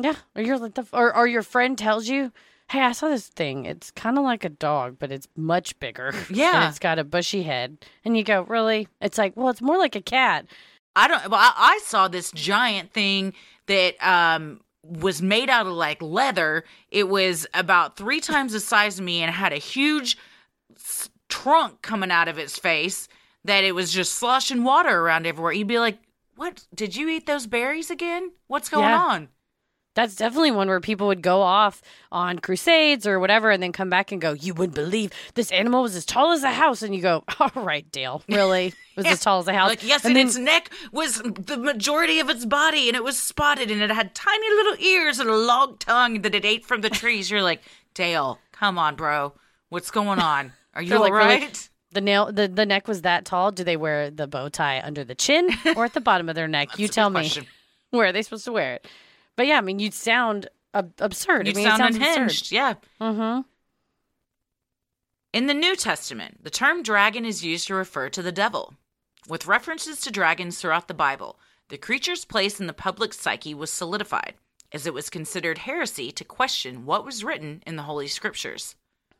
[0.00, 2.32] Yeah, or you're like the or or your friend tells you,
[2.70, 3.64] "Hey, I saw this thing.
[3.64, 6.12] It's kind of like a dog, but it's much bigger.
[6.30, 6.62] Yeah.
[6.62, 9.78] and it's got a bushy head." And you go, "Really?" It's like, "Well, it's more
[9.78, 10.46] like a cat."
[10.96, 11.28] I don't.
[11.30, 13.32] Well, I, I saw this giant thing
[13.66, 16.64] that um was made out of like leather.
[16.90, 20.16] It was about three times the size of me and had a huge
[20.76, 23.08] s- trunk coming out of its face.
[23.44, 25.52] That it was just sloshing water around everywhere.
[25.52, 25.98] You'd be like,
[26.36, 26.66] "What?
[26.74, 28.32] Did you eat those berries again?
[28.48, 28.98] What's going Yeah.
[28.98, 29.28] on?"
[29.98, 31.82] That's definitely one where people would go off
[32.12, 35.82] on crusades or whatever, and then come back and go, "You wouldn't believe this animal
[35.82, 38.66] was as tall as a house." And you go, "All right, Dale, really?
[38.68, 41.20] It was as tall as a house?" Like, yes, and and, then its neck was
[41.22, 45.18] the majority of its body, and it was spotted, and it had tiny little ears
[45.18, 47.28] and a long tongue that it ate from the trees.
[47.28, 49.32] You're like, Dale, come on, bro.
[49.68, 50.52] What's going on?
[50.74, 51.48] Are you all like, really?
[51.90, 53.50] the nail, the the neck was that tall.
[53.50, 56.46] Do they wear the bow tie under the chin or at the bottom of their
[56.46, 56.78] neck?
[56.78, 57.22] you tell me.
[57.22, 57.46] question.
[57.90, 58.86] Where are they supposed to wear it?
[59.38, 61.46] But yeah, I mean, you'd sound ab- absurd.
[61.46, 62.50] You I mean, sound unhinged.
[62.50, 62.74] Yeah.
[63.00, 63.42] Mm-hmm.
[65.32, 68.74] In the New Testament, the term dragon is used to refer to the devil.
[69.28, 73.70] With references to dragons throughout the Bible, the creature's place in the public psyche was
[73.70, 74.34] solidified,
[74.72, 78.74] as it was considered heresy to question what was written in the Holy Scriptures.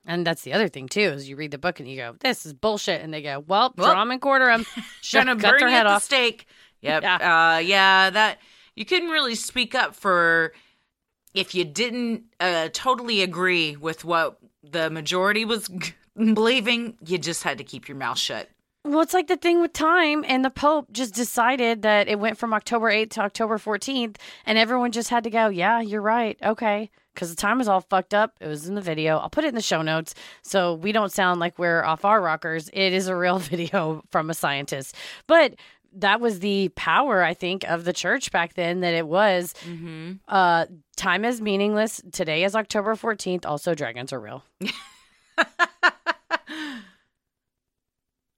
[0.04, 2.44] And that's the other thing too is you read the book and you go, "This
[2.44, 4.64] is bullshit," and they go, "Well, Well, draw 'em and quarter them,
[5.02, 6.48] to cut burn their head at the stake.
[6.80, 7.02] Yep.
[7.04, 7.54] Yeah.
[7.54, 8.38] Uh, yeah, that
[8.78, 10.52] you couldn't really speak up for
[11.34, 15.68] if you didn't uh, totally agree with what the majority was
[16.16, 16.96] believing.
[17.04, 18.48] You just had to keep your mouth shut.
[18.84, 22.38] Well, it's like the thing with time, and the Pope just decided that it went
[22.38, 26.38] from October 8th to October 14th, and everyone just had to go, yeah, you're right.
[26.42, 26.88] Okay.
[27.12, 28.36] Because the time was all fucked up.
[28.40, 29.18] It was in the video.
[29.18, 32.22] I'll put it in the show notes so we don't sound like we're off our
[32.22, 32.70] rockers.
[32.72, 34.94] It is a real video from a scientist.
[35.26, 35.56] But
[35.94, 40.12] that was the power, I think, of the church back then that it was Mm-hmm.
[40.28, 42.00] uh, time is meaningless.
[42.12, 43.46] Today is October 14th.
[43.46, 44.44] Also, dragons are real.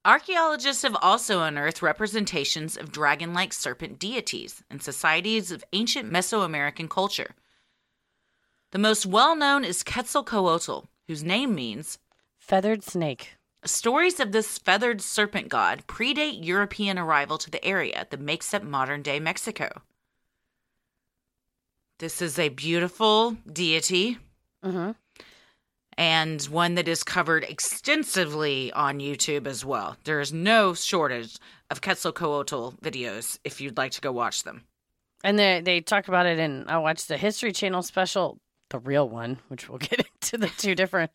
[0.05, 6.89] Archaeologists have also unearthed representations of dragon like serpent deities in societies of ancient Mesoamerican
[6.89, 7.35] culture.
[8.73, 11.99] The most well known is Quetzalcoatl, whose name means
[12.39, 13.37] Feathered snake.
[13.65, 18.63] Stories of this feathered serpent god predate European arrival to the area that makes up
[18.63, 19.83] modern day Mexico.
[21.99, 24.19] This is a beautiful deity
[24.65, 24.91] Mm-hmm.
[25.97, 29.97] and one that is covered extensively on YouTube as well.
[30.05, 31.39] There is no shortage
[31.71, 34.65] of Quetzalcoatl videos if you'd like to go watch them.
[35.25, 39.09] And they they talked about it in I watched the History Channel special, the real
[39.09, 40.01] one, which we'll get
[40.33, 41.11] into the two different.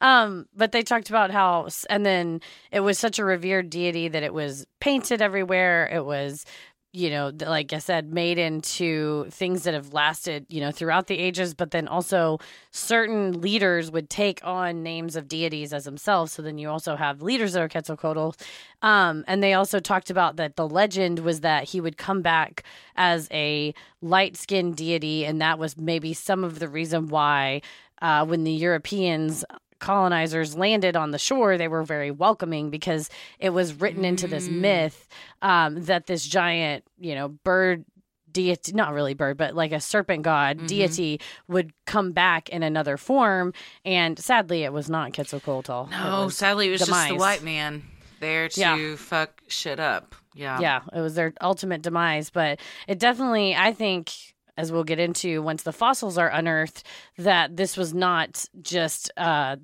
[0.00, 4.22] Um, but they talked about how and then it was such a revered deity that
[4.22, 5.88] it was painted everywhere.
[5.92, 6.44] It was
[6.92, 11.18] you know, like I said, made into things that have lasted, you know, throughout the
[11.18, 12.40] ages, but then also
[12.72, 16.32] certain leaders would take on names of deities as themselves.
[16.32, 18.34] So then you also have leaders that are Quetzalcoatl.
[18.82, 22.64] Um, and they also talked about that the legend was that he would come back
[22.96, 23.72] as a
[24.02, 25.24] light skinned deity.
[25.24, 27.62] And that was maybe some of the reason why
[28.02, 29.44] uh, when the Europeans
[29.80, 34.48] colonizers landed on the shore, they were very welcoming because it was written into this
[34.48, 34.60] Mm.
[34.60, 35.08] myth
[35.42, 37.84] um, that this giant, you know, bird
[38.30, 40.66] deity, not really bird, but like a serpent god Mhm.
[40.68, 43.52] deity would come back in another form.
[43.84, 45.88] And sadly, it was not Quetzalcoatl.
[45.90, 47.82] No, was- sadly, it was just the white man
[48.20, 48.94] there to Yeah.
[48.96, 50.14] fuck shit up.
[50.32, 50.60] Yeah.
[50.60, 52.30] yeah, it was their ultimate demise.
[52.30, 54.12] But it definitely, I think,
[54.56, 56.84] as we'll get into once the fossils are unearthed,
[57.18, 59.10] that this was not just.
[59.16, 59.56] Uh,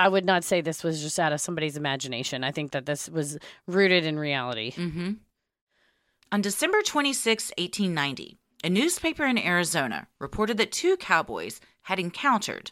[0.00, 2.42] I would not say this was just out of somebody's imagination.
[2.42, 3.36] I think that this was
[3.66, 4.72] rooted in reality.
[4.72, 5.12] Mm-hmm.
[6.32, 12.70] On December 26, 1890, a newspaper in Arizona reported that two cowboys had encountered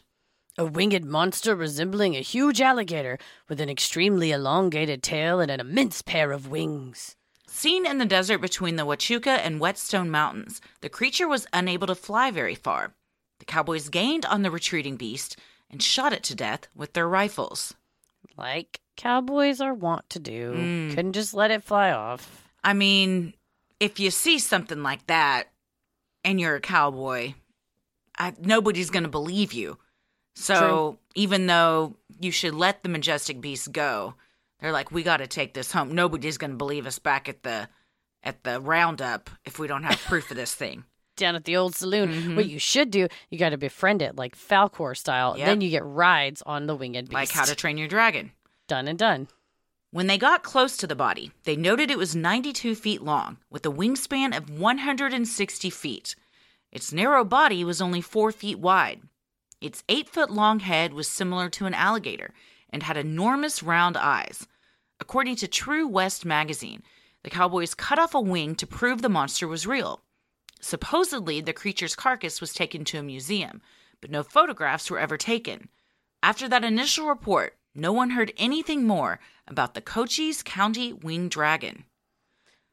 [0.57, 6.01] A winged monster resembling a huge alligator with an extremely elongated tail and an immense
[6.01, 7.15] pair of wings.
[7.47, 11.95] Seen in the desert between the Huachuca and Whetstone Mountains, the creature was unable to
[11.95, 12.95] fly very far.
[13.37, 15.37] The cowboys gained on the retreating beast
[15.69, 17.73] and shot it to death with their rifles.
[18.37, 20.53] Like cowboys are wont to do.
[20.53, 20.89] Mm.
[20.95, 22.47] Couldn't just let it fly off.
[22.63, 23.33] I mean,
[23.79, 25.49] if you see something like that
[26.23, 27.33] and you're a cowboy,
[28.17, 29.77] I, nobody's going to believe you.
[30.35, 34.13] So, even though you should let the majestic beast go,
[34.59, 35.93] They're like, we got to take this home.
[35.95, 37.69] Nobody's going to believe us back at the
[38.23, 40.83] at the roundup if we don't have proof of this thing.
[41.19, 42.11] Down at the old saloon.
[42.13, 42.35] Mhm.
[42.35, 45.37] What you should do, you got to befriend it like Falkor style.
[45.37, 45.45] Yep.
[45.45, 47.13] Then you get rides on the winged beast.
[47.13, 48.31] Like How to Train Your Dragon.
[48.67, 49.27] done and done.
[49.91, 53.65] When they got close to the body, they noted it was 92 feet long, with
[53.65, 56.15] a wingspan of 160 feet.
[56.71, 59.01] Its narrow body was only 4 feet wide.
[59.59, 62.33] Its 8 foot long head was similar to an alligator
[62.69, 64.47] and had enormous round eyes.
[64.99, 66.83] According to True West magazine,
[67.23, 70.01] the cowboys cut off a wing to prove the monster was real.
[70.59, 73.61] Supposedly, the creature's carcass was taken to a museum,
[74.01, 75.69] but no photographs were ever taken.
[76.21, 81.85] After that initial report, no one heard anything more about the Cochise County winged dragon.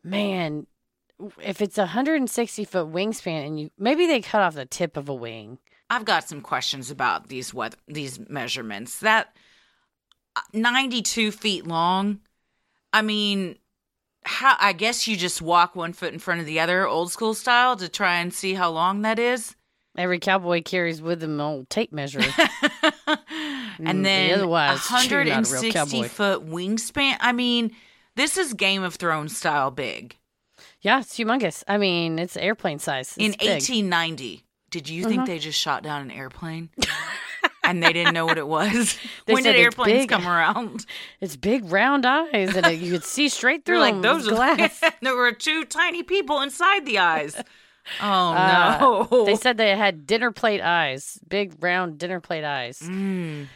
[0.02, 0.66] Man,
[1.40, 5.08] if it's a 160 foot wingspan and you maybe they cut off the tip of
[5.08, 5.58] a wing.
[5.88, 9.00] I've got some questions about these weather, these measurements.
[9.00, 9.36] That
[10.34, 12.20] uh, 92 feet long.
[12.92, 13.58] I mean,
[14.26, 17.32] how I guess you just walk one foot in front of the other, old school
[17.34, 19.54] style, to try and see how long that is.
[19.96, 22.20] Every cowboy carries with him an old tape measure.
[23.78, 27.18] Mm, and then otherwise, you're not a real 160 foot wingspan.
[27.20, 27.72] I mean,
[28.14, 30.16] this is Game of Thrones style big.
[30.80, 31.62] yeah, it's humongous.
[31.68, 33.08] I mean, it's airplane size.
[33.18, 33.50] It's in big.
[33.50, 35.10] 1890, did you Uh-huh.
[35.10, 36.70] think they just shot down an airplane?
[37.66, 38.96] and they didn't know what it was.
[39.26, 40.08] They when said did it's airplanes big.
[40.08, 40.86] come around?
[41.20, 44.02] It's big round eyes, and it, you could see straight They're through like them.
[44.02, 44.80] those It's are glass.
[45.02, 47.36] there were two tiny people inside the eyes.
[48.00, 48.78] Oh Uh,
[49.10, 49.24] no!
[49.26, 52.80] They said they had dinner plate eyes, big round dinner plate eyes.
[52.80, 53.46] Mm.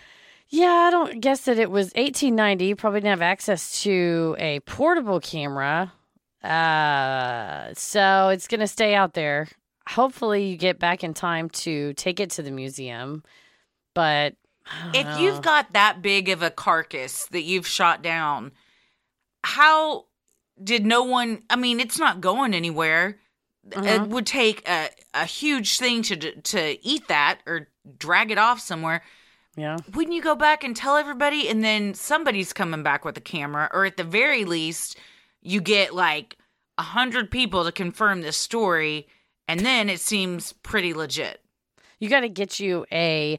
[0.48, 2.64] Yeah, I don't guess that it was 1890.
[2.64, 5.92] You probably didn't have access to a portable camera.
[6.42, 9.48] Uh, so it's going to stay out there.
[9.88, 13.22] Hopefully, you get back in time to take it to the museum.
[13.94, 14.34] But
[14.94, 15.18] if know.
[15.18, 18.52] you've got that big of a carcass that you've shot down,
[19.42, 20.06] how
[20.62, 21.42] did no one?
[21.50, 23.18] I mean, it's not going anywhere.
[23.74, 23.86] Uh-huh.
[23.86, 28.60] It would take a, a huge thing to to eat that or drag it off
[28.60, 29.02] somewhere.
[29.56, 33.20] yeah, Wouldn't you go back and tell everybody, and then somebody's coming back with a
[33.20, 34.96] camera, or at the very least,
[35.42, 36.36] you get like
[36.78, 39.08] a hundred people to confirm this story,
[39.48, 41.42] and then it seems pretty legit.
[41.98, 43.38] you got to get you a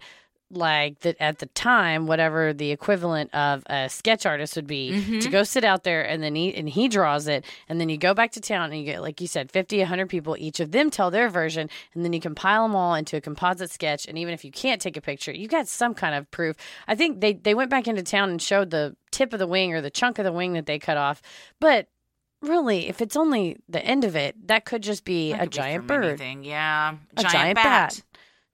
[0.53, 5.21] like that at the time whatever the equivalent of a sketch artist would be Mhm.
[5.21, 7.97] to go sit out there and then he and he draws it and then you
[7.97, 10.71] go back to town and you get like you said 50 100 people each of
[10.71, 14.17] them tell their version and then you compile them all into a composite sketch and
[14.17, 16.55] even if you can't take a picture you got some kind of proof
[16.87, 19.73] i think they they went back into town and showed the tip of the wing
[19.73, 21.21] or the chunk of the wing that they cut off
[21.59, 21.87] but
[22.41, 25.51] really if it's only the end of it that could just be That a could
[25.51, 26.43] be giant bird anything.
[26.43, 28.01] yeah, A giant bat.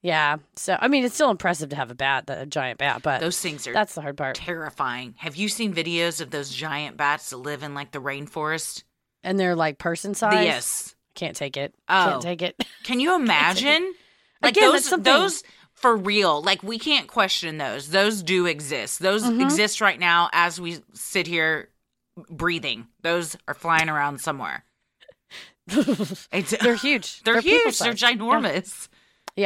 [0.03, 3.19] Yeah so i mean it's still impressive to have a bat a giant bat but
[3.19, 5.15] Those things are that's the hard part terrifying.
[5.17, 8.83] Have you seen videos of those giant bats that live in like the rainforest?
[9.23, 10.95] and they're like person size Yes.
[11.15, 12.09] can't take it Oh.
[12.11, 13.93] can't take it Can you imagine?
[14.41, 16.41] like Again, those something- those for real.
[16.41, 17.89] Like we can't question those.
[17.91, 18.99] Those do exist.
[18.99, 19.43] Those Mhm.
[19.43, 21.69] exist right now as we sit here
[22.31, 22.87] breathing.
[23.03, 24.63] Those are flying around somewhere.
[25.67, 27.79] They're huge they're, people huge.
[27.79, 28.87] They're ginormous.
[28.91, 28.96] Yeah,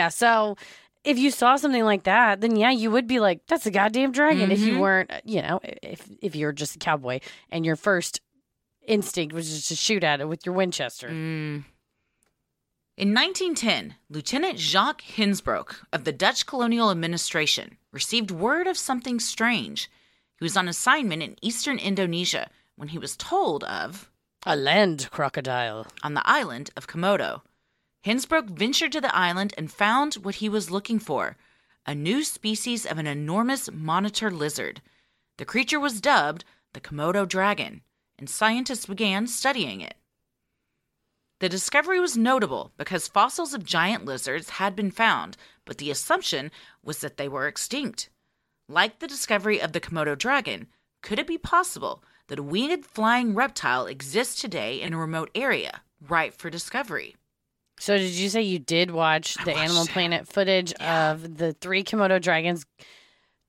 [0.10, 0.56] so
[1.04, 4.12] if you saw something like that, then yeah, you would be like, "That's a goddamn
[4.12, 4.80] dragon." If you Mhm.
[4.80, 8.22] weren't, you know, if if you're just a cowboy and your first
[8.88, 11.10] instinct was just to shoot at it with your Winchester.
[11.10, 11.66] Mm.
[12.98, 19.90] In 1910, Lieutenant Jacques Hensbroek of the Dutch Colonial Administration received word of something strange.
[20.40, 24.10] He was on assignment in eastern Indonesia when he was told of
[24.46, 25.88] A land crocodile.
[26.04, 27.42] on the island of Komodo.
[28.06, 31.38] Hensbroek ventured to the island and found what he was looking for
[31.86, 34.82] a new species of an enormous monitor lizard.
[35.38, 37.82] The creature was dubbed the Komodo dragon,
[38.20, 39.96] and scientists began studying it.
[41.40, 46.52] The discovery was notable because fossils of giant lizards had been found, but the assumption
[46.84, 48.10] was that they were extinct.
[48.68, 50.68] Like the discovery of the Komodo dragon,
[51.02, 55.82] could it be possible that a winged flying reptile exists today in a remote area,
[56.00, 57.16] ripe for discovery?
[57.82, 59.90] So did you say you did watch I the Animal it.
[59.90, 61.12] Planet footage Yeah.
[61.12, 62.64] of the three Komodo dragons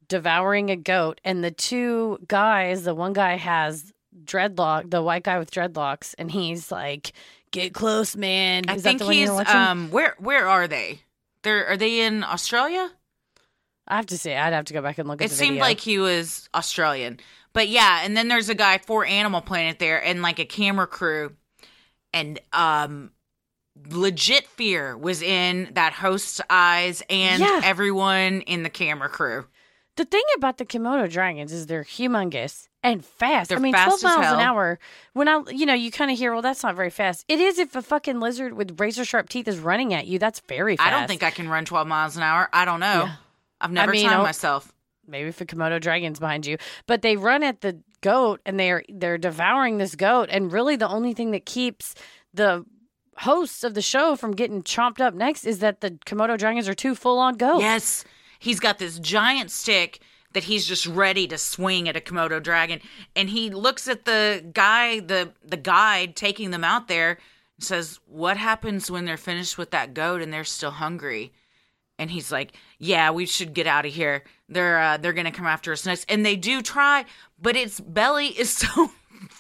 [0.08, 3.92] devouring a goat and the two guys, the one guy has
[4.24, 7.12] dreadlock, the white guy with dreadlocks and he's like,
[7.50, 11.00] "Get close, man." I Is that think the one he's um where where are they?
[11.42, 12.90] They're are they in Australia?
[13.86, 15.62] I have to say I'd have to go back and look at It seemed video.
[15.62, 17.20] like he was Australian.
[17.52, 20.86] But yeah, and then there's a guy for Animal Planet there and like a camera
[20.86, 21.36] crew
[22.14, 23.10] and um
[23.90, 27.60] legit fear was in that host's eyes and Yeah.
[27.64, 29.46] everyone in the camera crew.
[29.96, 33.50] The thing about the Komodo dragons is they're humongous and fast.
[33.50, 34.78] They're I mean, fast 12 as miles an hour.
[35.12, 37.24] When I, you know, you kind of hear, well, that's not very fast.
[37.28, 40.18] It is if a fucking lizard with razor sharp teeth is running at you.
[40.18, 40.86] That's very fast.
[40.86, 42.48] I don't think I can run 12 miles an hour.
[42.52, 43.04] I don't know.
[43.04, 43.14] Yeah.
[43.60, 44.72] I've never mean, timed oh- myself.
[45.06, 46.56] maybe if a Komodo dragon's behind you,
[46.86, 50.88] but they run at the goat and they're they're devouring this goat, and really the
[50.88, 51.94] only thing that keeps
[52.34, 52.64] the
[53.18, 56.74] hosts of the show from getting chomped up next is that the Komodo dragons are
[56.74, 57.62] two full on goats.
[57.62, 58.04] Yes.
[58.38, 60.00] He's got this giant stick
[60.32, 62.80] that he's just ready to swing at a Komodo dragon.
[63.14, 67.18] And he looks at the guy, the the guide taking them out there,
[67.56, 71.32] and says, What happens when they're finished with that goat and they're still hungry?
[71.98, 74.24] And he's like, "Yeah, we should get out of here.
[74.48, 77.04] They're uh, they're gonna come after us next." And they do try,
[77.40, 78.90] but its belly is so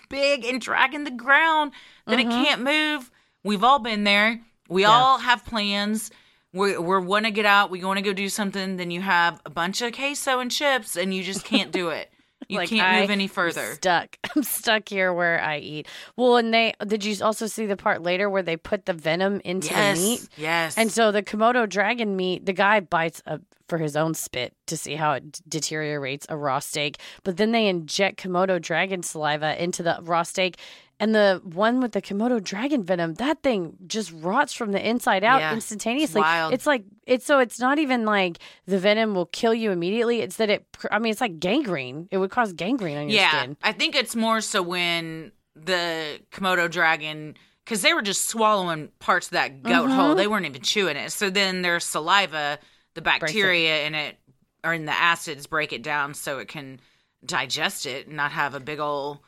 [0.08, 1.72] big and dragging the ground
[2.06, 3.10] that it can't move.
[3.44, 4.40] We've all been there.
[4.68, 6.10] We all have plans.
[6.52, 7.70] We we want to get out.
[7.70, 8.76] We want to go do something.
[8.76, 12.08] Then you have a bunch of queso and chips, and you just can't do it.
[12.48, 13.74] You Like, can't I move any further.
[13.74, 14.18] Stuck.
[14.36, 15.86] I'm stuck here where I eat.
[16.16, 19.40] Well, and they did you also see the part later where they put the venom
[19.44, 20.28] into yes, the meat?
[20.36, 20.76] yes.
[20.76, 23.40] And so the Komodo dragon meat, the guy bites a,
[23.72, 26.98] for his own spit to see how it d- deteriorates a raw steak.
[27.24, 30.58] But then they inject Komodo dragon saliva into the raw steak.
[31.00, 35.24] And the one with the Komodo dragon venom, that thing just rots from the inside
[35.24, 36.20] out Yeah, it's instantaneously.
[36.20, 36.52] wild.
[36.52, 40.20] It's like it's so it's not even like the venom will kill you immediately.
[40.20, 40.66] It's that it.
[40.90, 42.08] I mean, it's like gangrene.
[42.10, 43.56] It would cause gangrene on your yeah, skin.
[43.62, 49.28] I think it's more so when the Komodo dragon, because they were just swallowing parts
[49.28, 49.96] of that goat Mm-hmm.
[49.98, 50.14] hole.
[50.14, 51.10] They weren't even chewing it.
[51.10, 52.58] So then their saliva,
[52.94, 54.18] the bacteria in it,
[54.64, 56.80] or in the acids, break it down so it can
[57.24, 59.20] digest it and not have a big old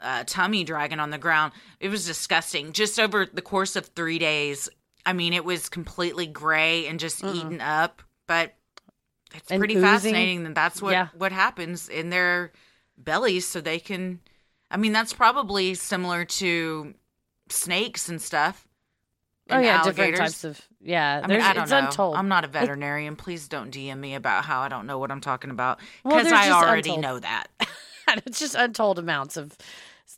[0.00, 1.52] uh, tummy dragging on the ground.
[1.80, 2.72] It was disgusting.
[2.72, 4.68] Just over the course of three days,
[5.06, 8.02] I mean, it was completely gray and just eaten up.
[8.26, 8.54] But
[9.34, 9.88] it's And pretty oozing.
[9.90, 11.08] fascinating that that's what Yeah.
[11.16, 12.52] what happens in their
[12.96, 14.20] bellies, so they can.
[14.70, 16.94] I mean, that's probably similar to
[17.48, 18.68] snakes and stuff.
[19.50, 21.16] Oh and yeah, different types of yeah.
[21.22, 21.78] I mean, there's- I don't it's know.
[21.78, 22.16] untold.
[22.16, 23.16] I'm not a veterinarian.
[23.16, 26.30] Please don't DM me about how I don't know what I'm talking about Well, because
[26.30, 27.02] there's I already untold.
[27.02, 27.46] know that.
[28.26, 29.56] it's just untold amounts of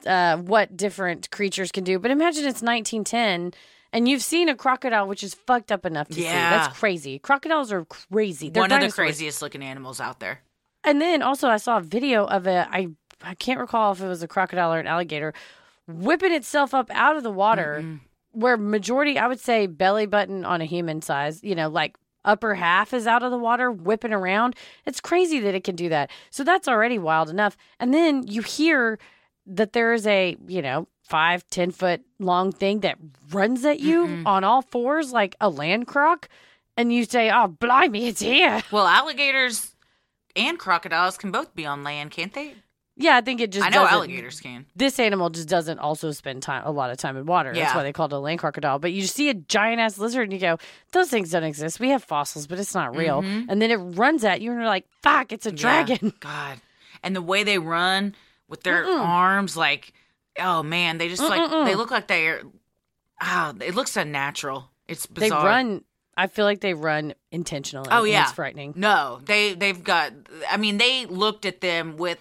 [0.07, 1.99] uh, what different creatures can do.
[1.99, 3.53] But imagine it's 1910
[3.93, 6.23] and you've seen a crocodile, which is fucked up enough to see.
[6.25, 6.51] Yeah.
[6.51, 7.19] That's crazy.
[7.19, 8.49] Crocodiles are crazy.
[8.51, 10.41] They're One of the craziest looking animals out there.
[10.85, 12.67] And then also, I saw a video of it.
[12.71, 12.89] I
[13.23, 15.35] I can't recall if it was a crocodile or an alligator
[15.87, 17.85] whipping itself up out of the water,
[18.33, 21.43] where majority, I would say, belly button on a human size.
[21.43, 24.55] You know, like upper half is out of the water, whipping around.
[24.87, 26.11] It's crazy that it can do that.
[26.31, 27.57] So that's already wild enough.
[27.79, 28.99] And then you hear
[29.47, 32.99] that there is a you know five ten foot long thing that
[33.31, 36.29] runs at you on all fours like a land croc.
[36.77, 39.75] And you say, "Oh, blimey, it's here!" Well, alligators
[40.37, 42.55] and crocodiles can both be on land, can't they?
[43.03, 43.67] Yeah, I think it just.
[43.67, 44.67] I know alligators can.
[44.77, 47.53] this animal just doesn't also spend time a lot of time in water.
[47.55, 48.79] That's why they call it a land crocodile.
[48.79, 50.59] But you see a giant ass lizard and you go,
[50.93, 51.81] those things don't exist.
[51.81, 53.21] We have fossils, but it's not real.
[53.21, 55.97] And then it runs at you and you're like, fuck, it's a dragon.
[55.97, 56.07] Mm-hmm.
[56.23, 56.51] Yeah.
[56.51, 56.61] God.
[57.03, 58.15] And the way they run
[58.49, 59.93] with their arms, like,
[60.39, 62.43] oh man, they just like they look like they're.
[63.23, 64.71] Oh, it looks unnatural.
[64.89, 65.41] It's bizarre.
[65.43, 65.85] They run.
[66.17, 67.89] I feel like they run intentionally.
[67.91, 68.75] Oh yeah, it's frightening.
[68.77, 70.13] No, they they've got.
[70.51, 72.19] I mean, they looked at them with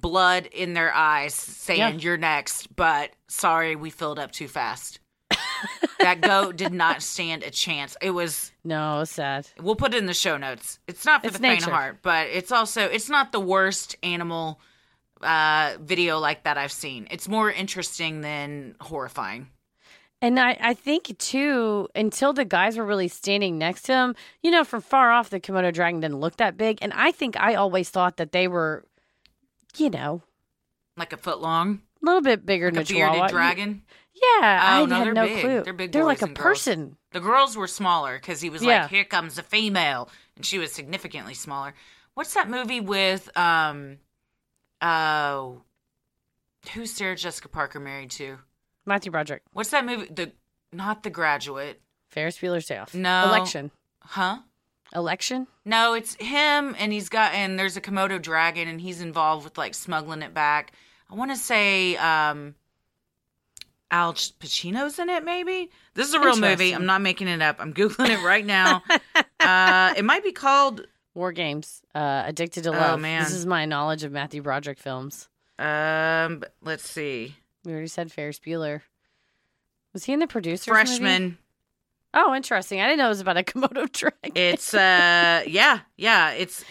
[0.00, 1.90] blood in their eyes, saying, Yeah.
[1.90, 5.00] "You're next," but sorry, we filled up too fast.
[6.00, 7.96] that goat did not stand a chance.
[8.00, 8.52] It was.
[8.64, 9.48] No, sad.
[9.60, 10.78] We'll put it in the show notes.
[10.86, 13.96] It's not for It's the faint of heart, but it's also it's not the worst
[14.02, 14.60] animal
[15.20, 17.08] uh video like that I've seen.
[17.10, 19.48] It's more interesting than horrifying.
[20.20, 24.50] And I, I think too, until the guys were really standing next to him, you
[24.50, 26.78] know, from far off, the Komodo dragon didn't look that big.
[26.82, 28.84] And I think I always thought that they were,
[29.76, 30.22] you know,
[30.96, 33.28] Like a foot long, a little bit bigger like than a bearded chihuahua.
[33.28, 33.82] dragon.
[34.14, 35.40] Yeah, I Oh, no, had no big.
[35.40, 35.62] clue.
[35.62, 36.96] They're big They're like a person.
[37.12, 38.82] The girls were smaller because he was Yeah.
[38.82, 41.74] like, "Here comes a female," and she was significantly smaller.
[42.14, 43.98] What's that movie with um,
[44.82, 45.62] oh,
[46.72, 48.38] who's Sarah Jessica Parker married to?
[48.86, 50.06] Matthew Broderick, What's that movie?
[50.12, 50.32] The
[50.72, 52.94] not the Graduate, Ferris Bueller's Day Off.
[52.94, 53.24] No.
[53.28, 54.38] election, huh?
[54.94, 55.46] Election.
[55.64, 59.58] No, it's him, and he's got and there's a Komodo dragon, and he's involved with
[59.58, 60.72] like smuggling it back.
[61.10, 62.54] I want to say um,
[63.90, 65.24] Al Pacino's in it.
[65.24, 66.74] Maybe this is a real movie.
[66.74, 67.56] I'm not making it up.
[67.58, 68.82] I'm googling it right now.
[69.40, 70.86] uh, it might be called.
[71.14, 73.00] War Games, uh, Addicted to Oh, Love.
[73.00, 73.24] man.
[73.24, 75.28] This is my knowledge of Matthew Broderick films.
[75.58, 77.34] Um, let's see.
[77.64, 78.82] We already said Ferris Bueller.
[79.92, 80.68] Was he in the producers?
[80.68, 80.78] movie?
[80.86, 81.38] Freshman.
[82.14, 82.80] Oh, interesting.
[82.80, 84.32] I didn't know it was about a Komodo dragon.
[84.34, 86.30] It's uh, yeah, yeah.
[86.30, 86.64] It's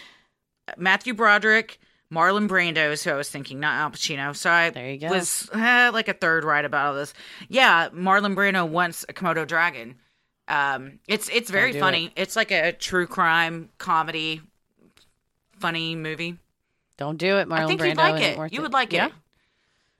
[0.77, 1.79] Matthew Broderick,
[2.11, 4.35] Marlon Brando is who I was thinking, not Al Pacino.
[4.35, 5.07] So I There you go.
[5.09, 7.13] was eh, like a third right about all this.
[7.49, 9.95] Yeah, Marlon Brando wants a Komodo dragon.
[10.47, 12.11] Um, it's it's very funny.
[12.15, 14.41] It's like a true crime comedy,
[15.59, 16.37] funny movie.
[16.97, 17.87] Don't do it, Marlon I think Brando.
[17.89, 18.53] you'd like it.
[18.53, 19.07] You would like Yeah?
[19.07, 19.13] it.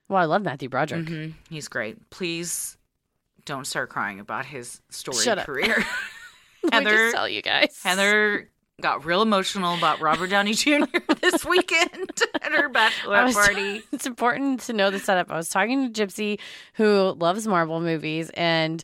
[0.10, 1.08] Well, I love Matthew Broderick.
[1.08, 2.10] hmm He's great.
[2.10, 2.78] Please
[3.48, 5.84] don't start crying about his story Shut career.
[6.72, 7.80] Heather- tell you guys.
[7.82, 8.50] Heather
[8.82, 10.84] got real emotional about Robert Downey Jr.
[11.22, 13.82] this weekend at her bachelorette party.
[13.92, 15.32] It's important to know the setup.
[15.32, 16.40] I was talking to Gypsy,
[16.74, 18.84] who loves Marvel movies, and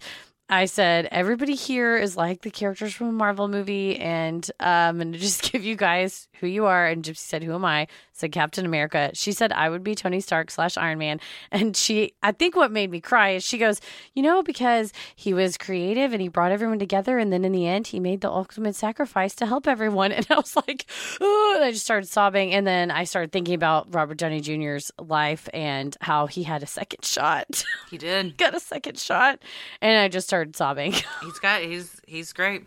[0.49, 5.13] I said everybody here is like the characters from a Marvel movie, and um, and
[5.13, 6.87] to just give you guys who you are.
[6.87, 9.09] And Gypsy said, "Who am I?" Said Captain America.
[9.13, 11.19] She said I would be Tony Stark slash Iron Man,
[11.51, 13.81] and she, I think what made me cry is she goes,
[14.13, 17.65] you know, because he was creative and he brought everyone together, and then in the
[17.67, 20.11] end he made the ultimate sacrifice to help everyone.
[20.23, 20.85] And I was like,
[21.19, 24.91] oh, and I just started sobbing, and then I started thinking about Robert Downey Jr.'s
[24.99, 28.37] life and how he had a second shot, He did.
[28.37, 29.39] got a second shot,
[29.81, 30.91] and I just started sobbing.
[31.23, 31.61] He's got.
[31.63, 32.65] He's he's great.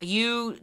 [0.00, 0.56] You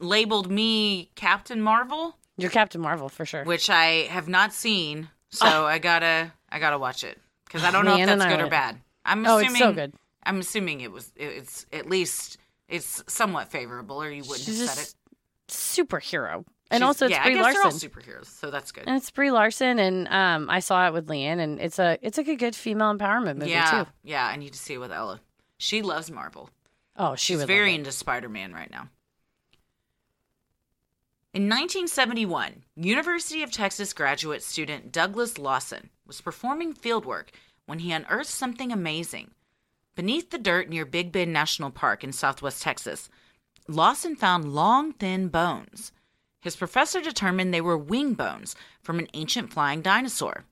[0.00, 3.44] labeled me Captain Marvel, You're Captain Marvel for sure.
[3.44, 7.84] which I have not seen, so I gotta I gotta watch it because I don't
[7.84, 8.80] know if that's good or bad.
[9.04, 9.50] I'm Oh, assuming.
[9.52, 9.94] it's so good.
[10.24, 11.12] I'm assuming it was.
[11.16, 14.94] It's at least it's somewhat favorable, or you wouldn't She's have said it.
[15.48, 17.62] superhero, and She's- also it's yeah, Brie I guess Larson.
[17.62, 18.84] they're all superheroes, so that's good.
[18.86, 22.16] And it's Brie Larson, and um, I saw it with Leanne, and it's a it's
[22.18, 23.90] like a good female empowerment movie yeah, too.
[24.02, 24.26] yeah.
[24.26, 25.20] I need to see it with Ella.
[25.58, 26.50] She loves Marvel.
[26.96, 28.88] Oh, she She's was very into Spider Man right now.
[31.34, 37.30] In 1971, University of Texas graduate student Douglas Lawson was performing fieldwork
[37.66, 39.32] when he unearthed something amazing.
[39.96, 43.08] Beneath the dirt near Big Bend National Park in southwest Texas,
[43.66, 45.90] Lawson found long, thin bones.
[46.40, 50.44] His professor determined they were wing bones from an ancient flying dinosaur.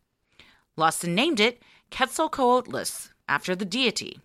[0.76, 1.62] Lawson named it
[1.92, 4.18] Quetzalcoatlus after the deity.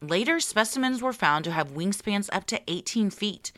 [0.00, 3.50] Later, specimens were found to have wingspans up to 18 feet.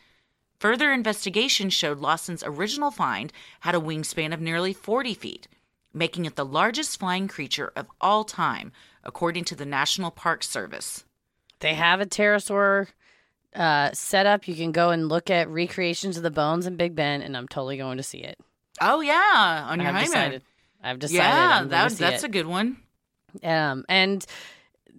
[0.60, 5.48] Further investigation showed Lawson's original find had a wingspan of nearly 40 feet,
[5.94, 8.70] making it the largest flying creature of all time,
[9.02, 11.04] according to the National Park Service.
[11.60, 12.88] They have a pterosaur
[13.54, 14.46] uh, set up.
[14.46, 17.48] You can go and look at recreations of the bones in Big Bend, and I'm
[17.48, 18.38] totally going to see it.
[18.82, 20.42] Oh yeah, on your I've decided.
[20.82, 21.18] I've decided.
[21.18, 22.26] Yeah, that, that's it.
[22.26, 22.76] a good one.
[23.42, 24.26] Um, and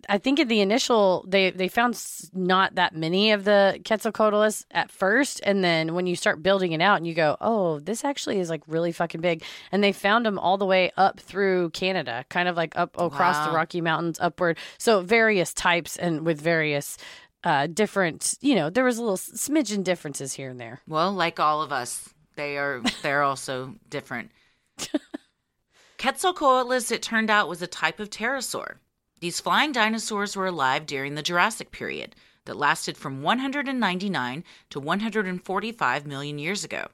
[0.09, 2.01] I think in the initial, they they found
[2.33, 6.81] not that many of the Quetzalcoatlus at first, and then when you start building it
[6.81, 10.25] out, and you go, oh, this actually is like really fucking big, and they found
[10.25, 14.19] them all the way up through Canada, kind of like up across the Rocky Mountains
[14.19, 14.57] upward.
[14.77, 16.97] So various types and with various.
[17.43, 20.79] Uh, different, you know, there was a little smidgen differences here and there.
[20.87, 24.29] Well, like all of us, they are they're also different.
[25.97, 28.75] Quetzalcoatlus, it turned out, was a type of pterosaur.
[29.21, 32.15] These flying dinosaurs were alive during the Jurassic period
[32.45, 36.87] that lasted from 199 to 145 million years ago.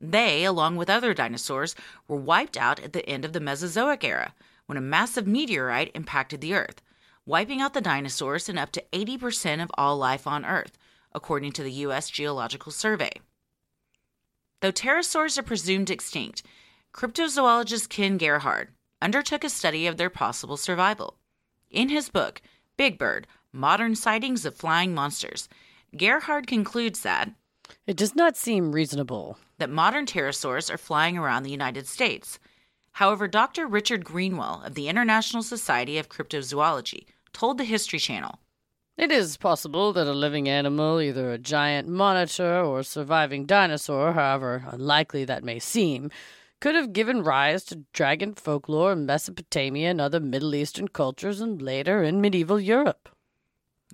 [0.00, 1.76] They, along with other dinosaurs,
[2.08, 4.34] were wiped out at the end of the Mesozoic era
[4.66, 6.82] when a massive meteorite impacted the Earth,
[7.24, 10.76] wiping out the dinosaurs and up to 80% of all life on Earth,
[11.12, 12.10] according to the U.S.
[12.10, 13.12] Geological Survey.
[14.60, 16.42] Though pterosaurs are presumed extinct,
[16.92, 21.16] cryptozoologist Ken Gerhard undertook a study of their possible survival.
[21.74, 22.40] In his book,
[22.76, 25.48] Big Bird Modern Sightings of Flying Monsters,
[25.96, 27.32] Gerhard concludes that
[27.84, 29.38] It does not seem reasonable.
[29.58, 32.38] that modern pterosaurs are flying around the United States.
[32.92, 33.66] However, Dr.
[33.66, 38.38] Richard Greenwell of the International Society of Cryptozoology told the History Channel
[38.96, 44.12] It is possible that a living animal, either a giant monitor or a surviving dinosaur,
[44.12, 46.12] however unlikely that may seem,
[46.64, 51.60] could have given rise to dragon folklore in Mesopotamia and other Middle Eastern cultures and
[51.60, 53.10] later in medieval Europe.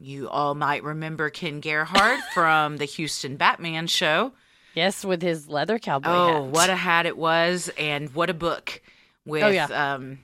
[0.01, 4.33] you all might remember Ken Gerhard from the Houston Batman show.
[4.77, 6.53] Yes, with his leather cowboy Oh, hat.
[6.53, 8.81] what a hat it was, and what a book
[9.27, 9.65] with, Oh, yeah.
[9.95, 10.21] um,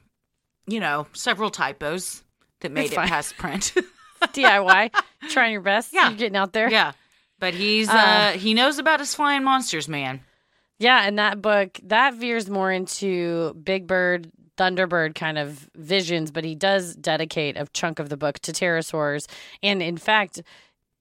[0.68, 2.22] you know, several typos
[2.60, 3.08] that made It's it fine.
[3.08, 3.72] past print.
[4.22, 4.94] DIY,
[5.30, 5.92] trying your best.
[5.92, 6.10] Yeah.
[6.10, 6.70] You're getting out there.
[6.70, 6.92] yeah,
[7.40, 10.20] but he's uh, Uh, he knows about his flying monsters, man.
[10.78, 16.44] Yeah, and that book that veers more into Big Bird, Thunderbird kind of visions, but
[16.44, 19.26] he does dedicate a chunk of the book to pterosaurs.
[19.62, 20.42] And in fact,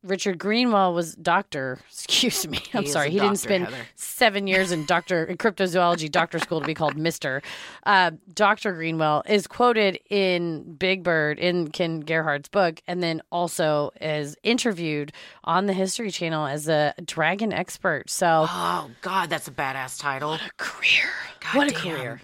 [0.06, 1.80] Richard Greenwell was doctor.
[1.90, 2.60] Excuse me.
[2.74, 3.10] I'm He sorry.
[3.12, 3.78] He didn't spend Heather.
[3.96, 7.42] seven years in doctor in cryptozoology doctor school to be called Mister.
[7.86, 13.92] Uh, Doctor Greenwell is quoted in Big Bird in Ken Gerhard's book, and then also
[14.00, 15.12] is interviewed
[15.44, 18.10] on the History Channel as a dragon expert.
[18.10, 20.30] So Oh God, that's a badass title.
[20.32, 21.10] What a career.
[21.54, 22.22] what a career.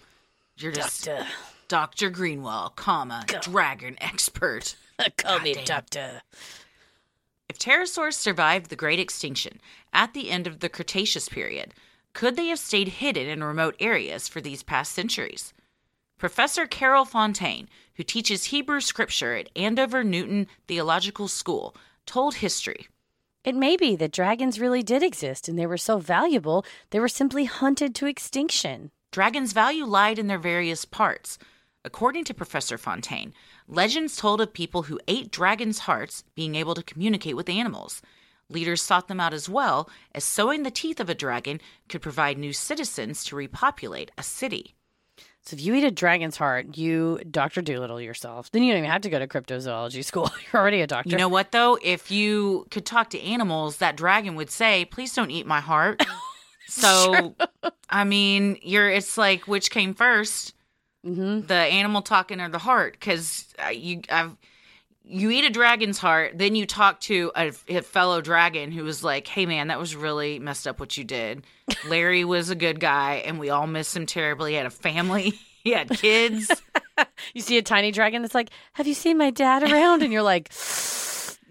[0.57, 1.27] You're just Doctor.
[1.67, 2.09] Dr.
[2.09, 4.75] Greenwell, comma, dragon expert.
[5.17, 6.21] Call me doctor.
[7.51, 9.59] If pterosaurs survived the Great Extinction
[9.91, 11.73] at the end of the Cretaceous period,
[12.13, 15.51] could they have stayed hidden in remote areas for these past centuries?
[16.17, 21.75] Professor Carol Fontaine, who teaches Hebrew scripture at Andover Newton Theological School,
[22.05, 22.87] told history.
[23.43, 27.09] It may be that dragons really did exist and they were so valuable they were
[27.09, 28.91] simply hunted to extinction.
[29.11, 31.37] Dragons' value lied in their various parts.
[31.83, 33.33] According to Professor Fontaine,
[33.67, 38.03] legends told of people who ate dragons' hearts being able to communicate with animals.
[38.49, 41.59] Leaders sought them out as well, as sowing the teeth of a dragon
[41.89, 44.75] could provide new citizens to repopulate a city.
[45.41, 47.63] So if you eat a dragon's heart, you Dr.
[47.63, 48.51] Dolittle yourself.
[48.51, 50.29] Then you don't even have to go to cryptozoology school.
[50.53, 51.09] You're already a doctor.
[51.09, 51.79] You know what, though?
[51.81, 56.05] If you could talk to animals, that dragon would say, Please don't eat my heart.
[56.67, 57.33] so,
[57.89, 60.53] I mean, you're, it's like, which came 1st
[61.05, 61.45] mm-hmm.
[61.47, 64.35] the animal talking or the heart because you I've
[65.03, 69.03] you eat a dragon's heart then you talk to a, a fellow dragon who was
[69.03, 71.43] like hey man that was really messed up what you did
[71.87, 75.31] larry was a good guy and we all miss him terribly he had a family
[75.63, 76.51] he had kids
[77.33, 80.03] You see a tiny dragon that's like, Have you seen my dad around?
[80.03, 80.51] And you're like,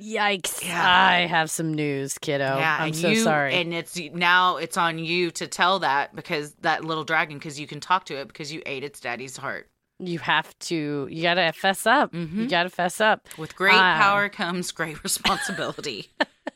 [0.01, 0.64] Yikes.
[0.64, 0.82] Yeah.
[0.82, 2.57] I have some news, kiddo.
[2.59, 3.55] yeah I'm so you sorry.
[3.55, 7.66] and it's now it's on you to tell that because that little dragon because you
[7.66, 9.68] can talk to it because you ate its daddy's heart
[10.03, 12.11] you have to, you got to fess up.
[12.14, 12.40] Mm-hmm.
[12.40, 13.28] You got to fess up.
[13.36, 13.98] with great Ah.
[14.01, 16.09] power comes great responsibility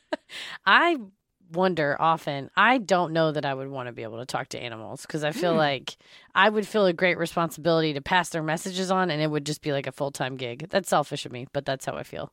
[0.66, 0.97] I
[1.53, 4.59] wonder often, I don't know that I would want to be able to talk to
[4.59, 5.59] animals because I feel Hmm.
[5.59, 5.97] like
[6.34, 9.61] I would feel a great responsibility to pass their messages on and it would just
[9.62, 10.68] be like a full time gig.
[10.70, 12.32] That's selfish of me, but that's how I feel.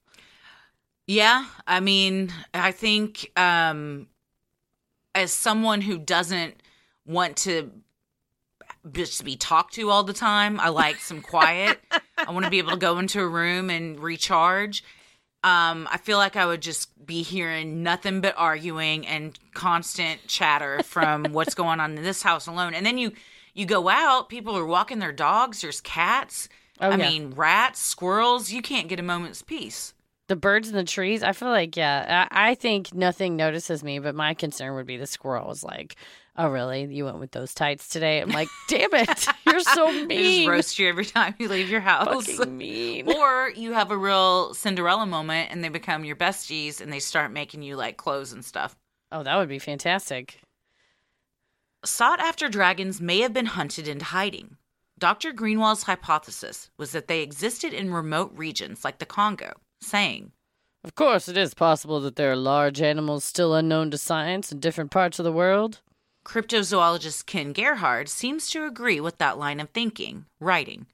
[1.08, 4.08] Yeah, I mean, I think um
[5.14, 6.56] as someone who doesn't
[7.06, 7.72] want to
[8.94, 11.80] just be talked to all the time, I like some quiet.
[12.18, 14.84] I want to be able to go into a room and recharge.
[15.44, 20.84] Um, I feel like I would just be hearing nothing but arguing and constant chatter
[20.84, 22.74] from what's going on in this house alone.
[22.74, 23.12] And then you
[23.54, 26.48] you go out, people are walking their dogs, there's cats.
[26.80, 27.10] Oh, I yeah.
[27.10, 29.94] mean, rats, squirrels, you can't get a moment's peace.
[30.32, 34.00] The birds in the trees, I feel like, yeah, I, I think nothing notices me,
[34.00, 35.62] but my concern would be the squirrels.
[35.62, 35.98] like,
[36.38, 36.86] oh, really?
[36.86, 38.22] You went with those tights today?
[38.22, 39.28] I'm like, damn it.
[39.46, 40.08] You're so mean.
[40.08, 42.28] They just roast you every time you leave your house.
[42.28, 43.12] Fucking mean.
[43.14, 47.34] or you have a real Cinderella moment and they become your besties and they start
[47.34, 48.78] making you like clothes and stuff.
[49.12, 50.40] Oh, that would be fantastic.
[51.84, 54.56] Sought after dragons may have been hunted into hiding.
[54.98, 55.34] Dr.
[55.34, 60.32] Greenwell's hypothesis was that they existed in remote regions like the Congo, saying,
[60.84, 64.60] Of course, it is possible that there are large animals still unknown to science in
[64.60, 65.82] different parts of the world.
[66.26, 70.86] Cryptozoologist Ken Gerhard seems to agree with that line of thinking, writing,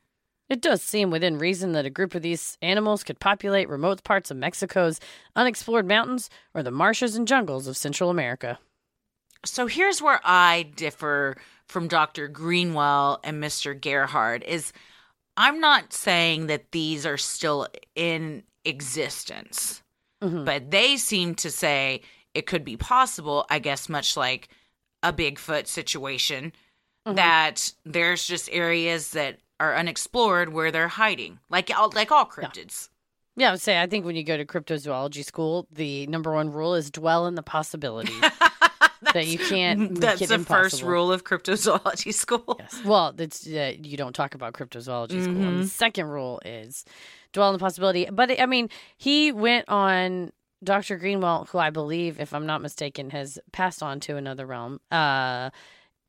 [0.50, 4.32] It does seem within reason that a group of these animals could populate remote parts
[4.32, 5.00] of Mexico's
[5.36, 8.58] unexplored mountains or the marshes and jungles of Central America.
[9.46, 12.28] So here's where I differ from Dr.
[12.28, 13.80] Greenwell and Mr.
[13.80, 14.72] Gerhard is
[15.36, 19.82] I'm not saying that these are still in existence,
[20.24, 20.46] Mhm.
[20.46, 22.02] but they seem to say
[22.34, 24.50] it could be possible, I guess much like
[25.04, 26.54] a Bigfoot situation
[27.08, 27.16] Mhm.
[27.16, 31.40] that there's just areas that are unexplored where they're hiding.
[31.50, 32.90] Like all like all cryptids.
[33.36, 36.52] Yeah, I would say I think when you go to cryptozoology school, the number one
[36.52, 38.16] rule is dwell in the possibilities.
[39.14, 42.56] that you can't That's the first rule of cryptozoology school.
[42.60, 42.82] Yes.
[42.84, 45.42] Well, it's uh, you don't talk about cryptozoology school.
[45.44, 46.86] And the second rule is
[47.34, 48.08] dwell on the possibility.
[48.12, 50.32] But I mean, he went on
[50.64, 50.98] Dr.
[50.98, 54.80] Greenwell, who I believe, if I'm not mistaken, has passed on to another realm.
[54.92, 55.52] Uh,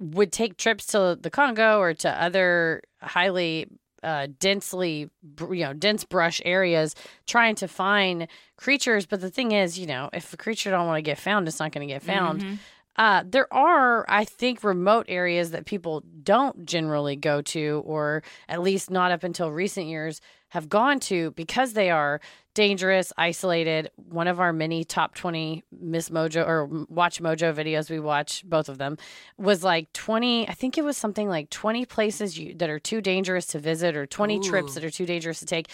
[0.00, 3.66] would take trips to the Congo or to other highly
[4.04, 5.10] uh, densely,
[5.50, 6.94] you know, dense brush areas,
[7.26, 9.06] trying to find creatures.
[9.06, 11.58] But the thing is, you know, if a creature don't want to get found, it's
[11.58, 12.42] not going to get found.
[12.42, 12.58] Mhm.
[12.98, 18.60] Uh, there are, I think, remote areas that people don't generally go to, or at
[18.60, 22.20] least not up until recent years have gone to because they are
[22.54, 23.90] dangerous, isolated.
[23.94, 28.68] One of our many top 20 Miss Mojo or Watch Mojo videos we watch, both
[28.68, 28.96] of them,
[29.36, 33.00] was like 20, I think it was something like 20 places you, that are too
[33.00, 35.68] dangerous to visit or 20 trips that are too dangerous to take.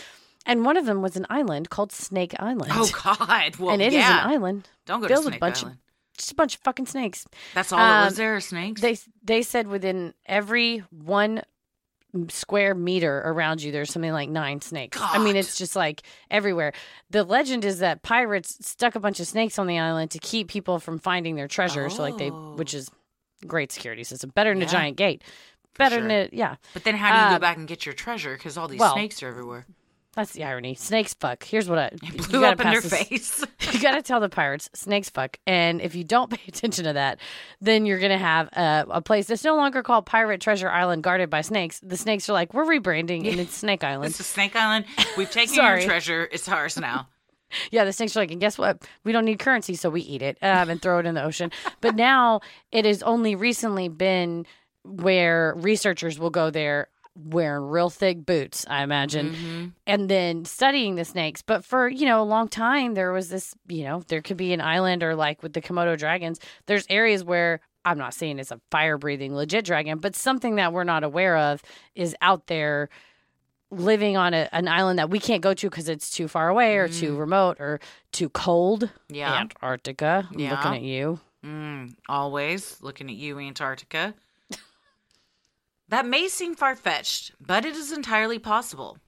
[0.44, 2.70] And one of them was an island called Snake Island.
[2.74, 3.56] Oh God!
[3.56, 4.24] Well, and it is yeah.
[4.24, 5.78] an island, Don't go to with Snake a bunch of- Island.
[6.16, 7.26] Just a bunch of fucking snakes.
[7.54, 8.40] That's all that was um, there.
[8.40, 8.80] Snakes.
[8.80, 11.42] They they said within every one
[12.28, 14.98] square meter around you, there's something like nine snakes.
[15.00, 16.72] I mean, it's just like everywhere.
[17.10, 20.46] The legend is that pirates stuck a bunch of snakes on the island to keep
[20.48, 21.90] people from finding their treasure.
[21.90, 22.54] So like they, Oh.
[22.54, 22.88] which is
[23.48, 25.22] great security system, better than a giant gate.
[25.76, 26.02] better sure.
[26.02, 26.32] than it.
[26.32, 28.34] Yeah, But then how do you Uh, go back and get your treasure?
[28.34, 29.66] Because all these well, snakes are everywhere.
[30.14, 30.74] That's the irony.
[30.74, 31.42] Snakes fuck.
[31.44, 33.44] Here's what I you Blew gotta up in their this- face.
[33.72, 36.92] you got to tell the pirates snakes fuck and if you don't pay attention to
[36.92, 37.18] that
[37.60, 41.28] then you're gonna have a, a place that's no longer called pirate treasure island guarded
[41.30, 44.54] by snakes the snakes are like we're rebranding and it's snake island It's is Snake
[44.54, 44.84] Island.
[45.16, 46.28] We've taken your treasure.
[46.30, 47.08] It's ours now.
[47.72, 50.22] yeah the snakes are like and guess what we don't need currency so we eat
[50.22, 51.50] it um, and throw it in the ocean
[51.80, 52.40] but now
[52.70, 54.46] it has only recently been
[54.84, 59.64] where researchers will go there wearing real thick boots i imagine Mm-hmm.
[59.86, 61.42] and then studying the snakes.
[61.42, 64.52] But for, you know, a long time, there was this, you know, there could be
[64.52, 68.50] an island or like with the Komodo dragons, there's areas where I'm not saying it's
[68.50, 71.62] a fire breathing legit dragon, but something that we're not aware of
[71.94, 72.88] is out there
[73.70, 76.76] living on a, an island that we can't go to because it's too far away
[76.78, 77.80] or too remote or
[78.12, 78.88] too cold.
[79.08, 79.34] Yeah.
[79.34, 80.28] Antarctica.
[80.36, 80.50] Yeah.
[80.52, 81.20] looking at you.
[81.44, 84.14] Mm, always looking at you, Antarctica.
[85.94, 88.98] That may seem far fetched, but it is entirely possible.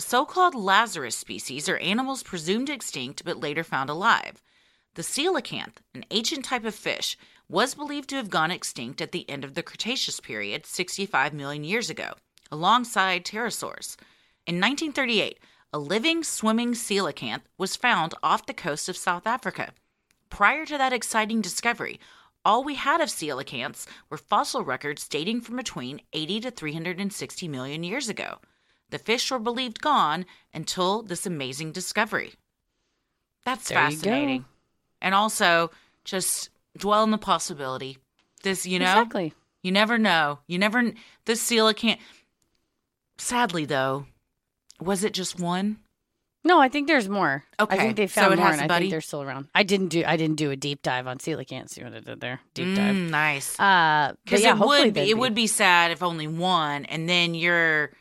[0.00, 4.42] So called Lazarus species are animals presumed extinct but later found alive.
[4.94, 7.16] The coelacanth, an ancient type of fish,
[7.48, 11.62] was believed to have gone extinct at the end of the Cretaceous period, 65 million
[11.62, 12.14] years ago,
[12.50, 13.94] alongside pterosaurs.
[14.44, 15.38] In 1938,
[15.72, 19.72] a living swimming coelacanth was found off the coast of South Africa.
[20.30, 22.00] Prior to that exciting discovery,
[22.44, 27.82] all we had of coelacanths were fossil records dating from between 80 to 360 million
[27.82, 28.38] years ago.
[28.90, 32.34] The fish were believed gone until this amazing discovery.
[33.44, 34.44] That's There fascinating.
[35.00, 35.70] And also,
[36.04, 37.98] just dwell on the possibility.
[38.42, 39.34] This, you know, Exactly.
[39.62, 40.40] you never know.
[40.46, 40.92] You never,
[41.24, 41.98] this coelacanth.
[43.16, 44.06] Sadly, though,
[44.80, 45.78] was it just one?
[46.46, 47.42] No, I think there's more.
[47.58, 48.84] Okay, I think they so found it more, and I buddy?
[48.84, 49.48] think they're still around.
[49.54, 51.70] I didn't do I didn't do a deep dive on coelacanth.
[51.70, 52.40] See what I did there?
[52.52, 52.94] Deep dive.
[52.94, 53.58] Mm, nice.
[53.58, 57.08] Uh, Because yeah, it hopefully would be, it would be sad if only one, and
[57.08, 57.92] then you're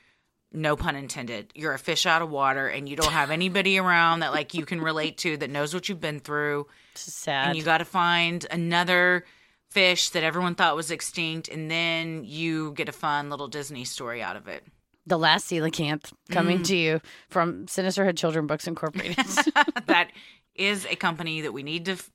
[0.51, 1.51] no pun intended.
[1.55, 4.65] You're a fish out of water, and you don't have anybody around that like you
[4.65, 7.47] can relate to that knows what you've been through, sad.
[7.47, 9.25] and you got to find another
[9.71, 14.21] fish that everyone thought was extinct, and then you get a fun little Disney story
[14.21, 14.63] out of it.
[15.05, 16.65] The last coelacanth coming Mm.
[16.67, 19.17] to you from Sinisterhood Children Books Incorporated.
[19.87, 20.09] that
[20.55, 22.09] is a company that we need to f-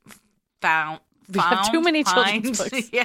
[0.62, 1.00] found.
[1.32, 2.88] We have too many children's books.
[2.92, 3.04] yeah.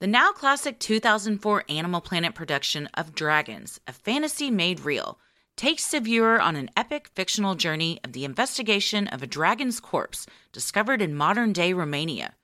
[0.00, 5.18] The now classic 2004 Animal Planet production of Dragons, a fantasy made real,
[5.56, 10.26] takes the viewer on an epic fictional journey of the investigation of a dragon's corpse
[10.52, 12.34] discovered in modern day Romania.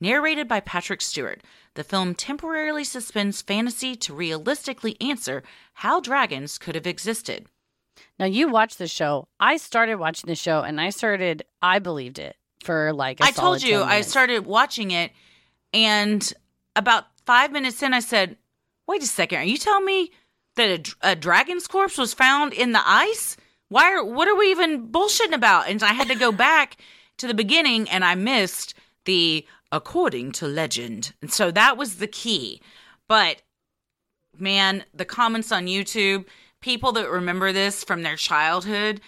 [0.00, 1.42] Narrated by Patrick Stewart,
[1.74, 5.42] the film temporarily suspends fantasy to realistically answer
[5.74, 7.46] how dragons could have existed.
[8.18, 9.28] now you watched the show.
[9.40, 13.30] I started watching the show and I started I believed it for like I I
[13.30, 15.12] told you I started watching it,
[15.72, 16.32] and
[16.76, 18.36] about five minutes in, I said,
[18.86, 20.10] "Wait a second, are you telling me
[20.56, 23.36] that a, a dragon's corpse was found in the ice?
[23.68, 26.76] Why are what are we even bullshitting about?" And I had to go back
[27.18, 28.74] to the beginning, and I missed
[29.04, 32.62] the according to legend, and so that was the key.
[33.08, 33.42] But
[34.38, 36.26] man, the comments on YouTube,
[36.60, 39.00] people that remember this from their childhood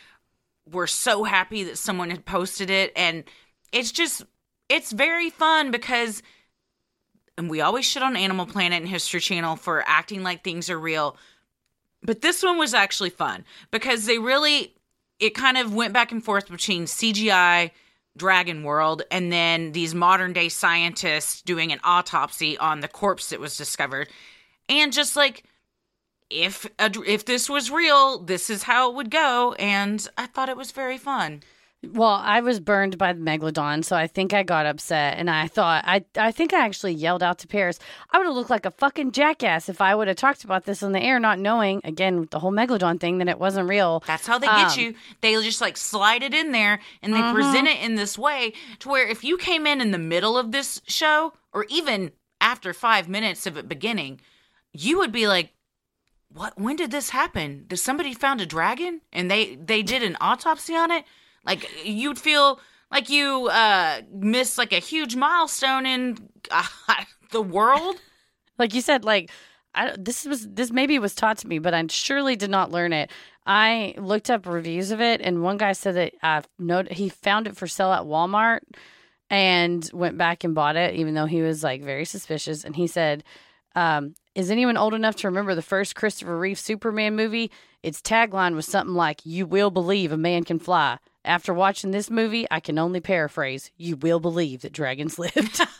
[0.68, 3.22] were so happy that someone had posted it and
[3.70, 4.24] it's just
[4.68, 6.24] it's very fun because
[7.38, 10.78] and we always shit on Animal Planet and History Channel for acting like things are
[10.78, 11.16] real.
[12.02, 14.74] But this one was actually fun because they really
[15.20, 17.70] it kind of went back and forth between CGI
[18.16, 23.40] Dragon World and then these modern day scientists doing an autopsy on the corpse that
[23.40, 24.08] was discovered.
[24.68, 25.44] And just like
[26.30, 30.56] if if this was real, this is how it would go and I thought it
[30.56, 31.42] was very fun.
[31.92, 35.48] Well, I was burned by the megalodon, so I think I got upset, and I
[35.48, 37.78] thought I I think I actually yelled out to Paris.
[38.10, 40.82] I would have looked like a fucking jackass if I would have talked about this
[40.82, 44.02] on the air, not knowing again the whole megalodon thing that it wasn't real.
[44.06, 44.94] That's how they get Um, you.
[45.20, 48.88] They just like slide it in there and they present it in this way to
[48.88, 53.08] where if you came in in the middle of this show or even after five
[53.08, 54.20] minutes of it beginning,
[54.72, 55.52] you would be like,
[56.32, 56.58] "What?
[56.58, 57.64] When did this happen?
[57.66, 61.04] Did somebody found a dragon and they they did an autopsy on it?"
[61.46, 66.18] Like you'd feel like you uh missed like a huge milestone in
[66.50, 66.64] uh,
[67.30, 67.96] the world.
[68.58, 69.30] like you said like
[69.74, 72.92] I, this was this maybe was taught to me but i surely did not learn
[72.92, 73.10] it.
[73.48, 77.46] I looked up reviews of it and one guy said that uh, no, he found
[77.46, 78.60] it for sale at walmart
[79.30, 82.64] and went back and bought it even though he was like very suspicious.
[82.64, 83.22] And he said
[83.74, 87.50] um, is anyone old enough to remember the first christopher reeve superman movie?
[87.82, 92.10] Its tagline was something like you will believe a man can fly after watching this
[92.10, 95.60] movie i can only paraphrase you will believe that dragons lived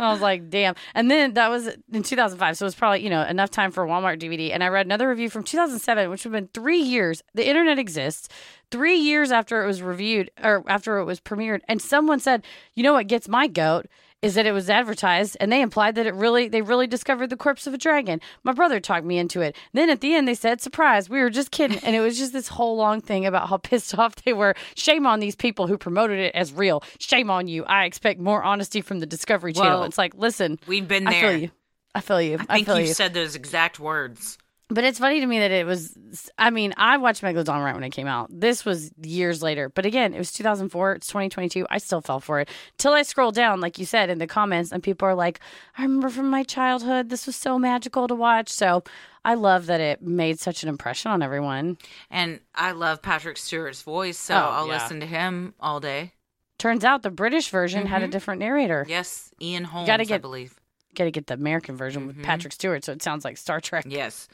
[0.00, 0.74] I was like, damn.
[0.94, 2.56] And then that was in 2005.
[2.56, 4.52] So it was probably, you know, enough time for Walmart DVD.
[4.52, 7.22] And I read another review from 2007, which would have been three years.
[7.34, 8.28] The internet exists.
[8.70, 11.60] Three years after it was reviewed or after it was premiered.
[11.68, 13.86] And someone said, you know what gets my goat?
[14.22, 17.36] Is that it was advertised and they implied that it really they really discovered the
[17.36, 18.20] corpse of a dragon.
[18.44, 19.56] My brother talked me into it.
[19.72, 22.32] Then at the end they said, "Surprise, we were just kidding." And it was just
[22.32, 24.54] this whole long thing about how pissed off they were.
[24.74, 26.82] Shame on these people who promoted it as real.
[26.98, 27.64] Shame on you.
[27.64, 29.80] I expect more honesty from the Discovery Channel.
[29.80, 31.50] Well, it's like, listen, We've been there." I feel you.
[31.94, 32.38] I feel you.
[32.48, 32.94] I think feel you you.
[32.94, 34.38] said those exact words.
[34.72, 35.96] But it's funny to me that it was.
[36.38, 38.28] I mean, I watched Megalodon right when it came out.
[38.30, 39.68] This was years later.
[39.68, 40.92] But again, it was 2004.
[40.92, 41.66] It's 2022.
[41.70, 42.48] I still fell for it
[42.78, 45.40] till I scroll down, like you said in the comments, and people are like,
[45.76, 47.08] "I remember from my childhood.
[47.08, 48.84] This was so magical to watch." So
[49.24, 51.76] I love that it made such an impression on everyone.
[52.08, 54.74] And I love Patrick Stewart's voice, so Oh, I'll yeah.
[54.74, 56.12] listen to him all day.
[56.58, 58.10] Turns out the British version had a Mhm.
[58.12, 58.86] different narrator.
[58.88, 60.54] Yes, Ian Holmes, gotta I get- believe.
[60.94, 62.24] Got to get the American version with Mhm.
[62.24, 63.84] Patrick Stewart, so it sounds like Star Trek.
[63.88, 64.26] Yes.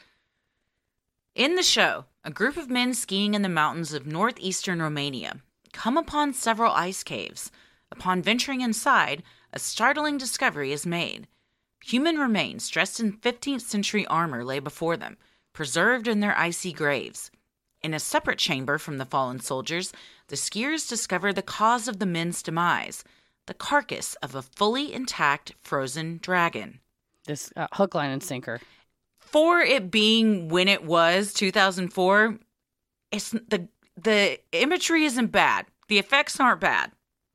[1.37, 5.95] In the show, a group of men skiing in the mountains of northeastern Romania come
[5.95, 7.51] upon several ice caves.
[7.91, 9.21] Upon venturing inside,
[9.53, 11.27] a startling discovery is made.
[11.85, 15.15] Human remains dressed in 15th century armor lay before them,
[15.53, 17.29] preserved in their icy graves.
[17.83, 19.93] In a separate chamber from the fallen soldiers,
[20.29, 23.03] the skiers discover the cause of the men's demise
[23.45, 26.79] the carcass of a fully intact frozen dragon.
[27.27, 28.59] This uh, hook, line, and sinker.
[29.27, 32.37] For it being when it was 2004
[33.11, 36.91] it's the the imagery isn't bad the effects aren't bad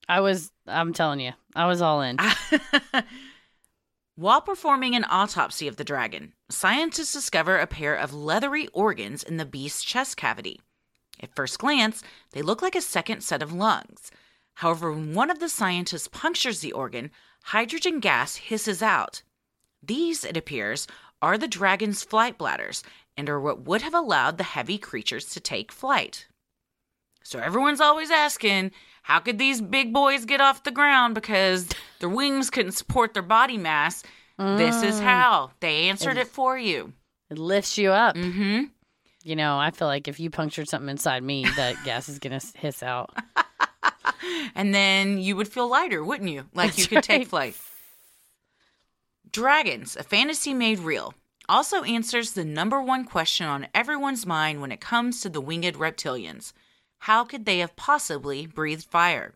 [0.09, 0.51] I was.
[0.67, 2.19] I'm telling you, I was all in.
[4.15, 9.39] while performing an autopsy of the dragon scientists discover a pair of leathery organs in
[9.39, 10.61] the beast's chest cavity
[11.21, 14.11] at first glance they look like a second set of lungs
[14.57, 17.11] however when one of the scientists punctures the organ
[17.45, 19.23] hydrogen gas hisses out
[19.83, 20.87] These, it appears,
[21.23, 22.83] are the dragon's flight bladders
[23.17, 26.27] and are what would have allowed the heavy creatures to take flight.
[27.23, 31.69] So everyone's always asking, how could these big boys get off the ground because
[32.01, 34.03] their wings couldn't support their body mass?
[34.39, 35.53] This is how.
[35.61, 36.93] They answered it for you.
[37.31, 38.17] It lifts you up.
[38.17, 38.65] Mm-hmm.
[39.23, 42.41] You know, I feel like if you punctured something inside me, that gas is gonna
[42.57, 43.17] hiss out.
[44.55, 46.45] And then you would feel lighter, wouldn't you?
[46.55, 47.57] Like you That's could take flight.
[49.33, 51.15] Dragons, a fantasy made real,
[51.49, 55.77] also answers the number one question on everyone's mind when it comes to the winged
[55.77, 56.53] reptilians.
[56.99, 59.33] How could they have possibly breathed fire?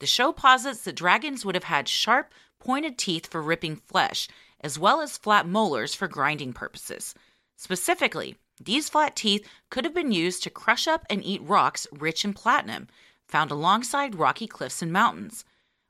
[0.00, 4.28] The show posits that dragons would have had sharp, pointed teeth for ripping flesh,
[4.60, 7.14] as well as flat molars for grinding purposes.
[7.56, 12.26] Specifically, these flat teeth could have been used to crush up and eat rocks rich
[12.26, 12.88] in platinum,
[13.26, 15.46] found alongside rocky cliffs and mountains.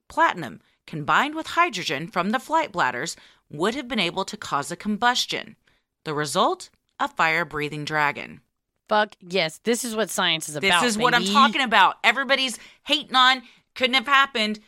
[0.08, 3.16] Platinum, combined with hydrogen from the flight bladders,
[3.50, 5.56] would have been able to cause a combustion.
[6.04, 6.70] The result?
[7.00, 8.40] A fire breathing dragon.
[8.88, 10.82] Fuck yes, this is what science is about.
[10.82, 11.96] This is what I'm talking about.
[12.04, 13.42] Everybody's hating on,
[13.74, 14.60] couldn't have happened.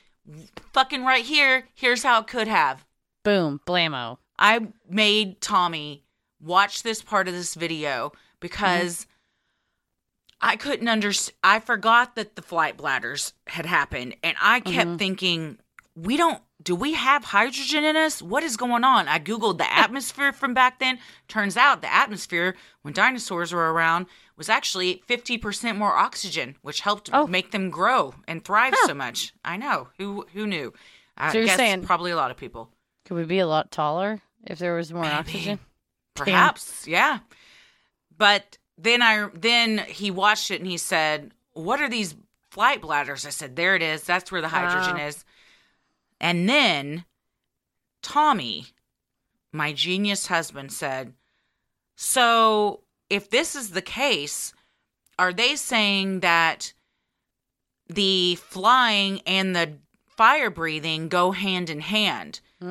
[0.72, 2.84] Fucking right here, here's how it could have.
[3.22, 4.18] Boom, blammo.
[4.38, 6.02] I made Tommy
[6.40, 9.06] watch this part of this video because
[10.40, 11.36] I couldn't understand.
[11.42, 14.96] I forgot that the flight bladders had happened, and I kept mm-hmm.
[14.96, 15.58] thinking,
[15.96, 16.40] we don't.
[16.62, 18.20] Do we have hydrogen in us?
[18.22, 19.08] What is going on?
[19.08, 20.98] I googled the atmosphere from back then.
[21.28, 27.08] Turns out the atmosphere when dinosaurs were around was actually 50% more oxygen, which helped
[27.12, 27.26] Oh.
[27.26, 29.32] make them grow and thrive so much.
[29.44, 29.88] I know.
[29.98, 30.72] Who who knew?
[31.16, 32.70] I So you're guess saying- probably a lot of people.
[33.06, 35.14] Could we be a lot taller if there was more Maybe.
[35.14, 35.58] oxygen?
[36.14, 37.20] Perhaps, yeah.
[38.16, 42.14] But then I then he watched it and he said, "What are these
[42.50, 44.02] flight bladders?" I said, "There it is.
[44.04, 45.06] That's where the hydrogen Ah.
[45.06, 45.24] is."
[46.20, 47.04] And then
[48.02, 48.66] Tommy,
[49.52, 51.14] my genius husband said,
[51.96, 54.52] "So, if this is the case,
[55.18, 56.72] are they saying that
[57.88, 62.66] the flying and the fire breathing go hand in hand?" For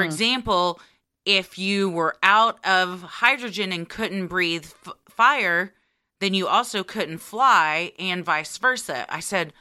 [0.00, 0.04] Mm.
[0.04, 0.80] example,
[1.24, 5.74] if you were out of hydrogen and couldn't breathe f- fire,
[6.20, 9.06] then you also couldn't fly, and vice versa.
[9.12, 9.52] I said,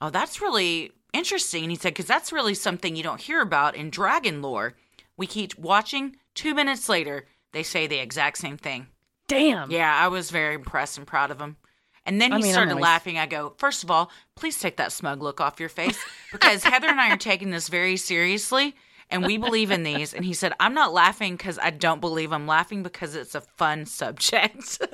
[0.00, 1.64] Oh, that's really interesting.
[1.64, 4.74] And he said, Because that's really something you don't hear about in dragon lore.
[5.16, 6.16] We keep watching.
[6.34, 8.86] Two minutes later, they say the exact same thing.
[9.28, 9.70] Damn.
[9.70, 11.56] Yeah, I was very impressed and proud of him.
[12.04, 13.18] And then he I'm started always- laughing.
[13.18, 15.98] I go, First of all, please take that smug look off your face
[16.32, 18.74] because Heather and I are taking this very seriously.
[19.12, 20.14] And we believe in these.
[20.14, 22.32] And he said, I'm not laughing because I don't believe.
[22.32, 24.80] I'm laughing because it's a fun subject.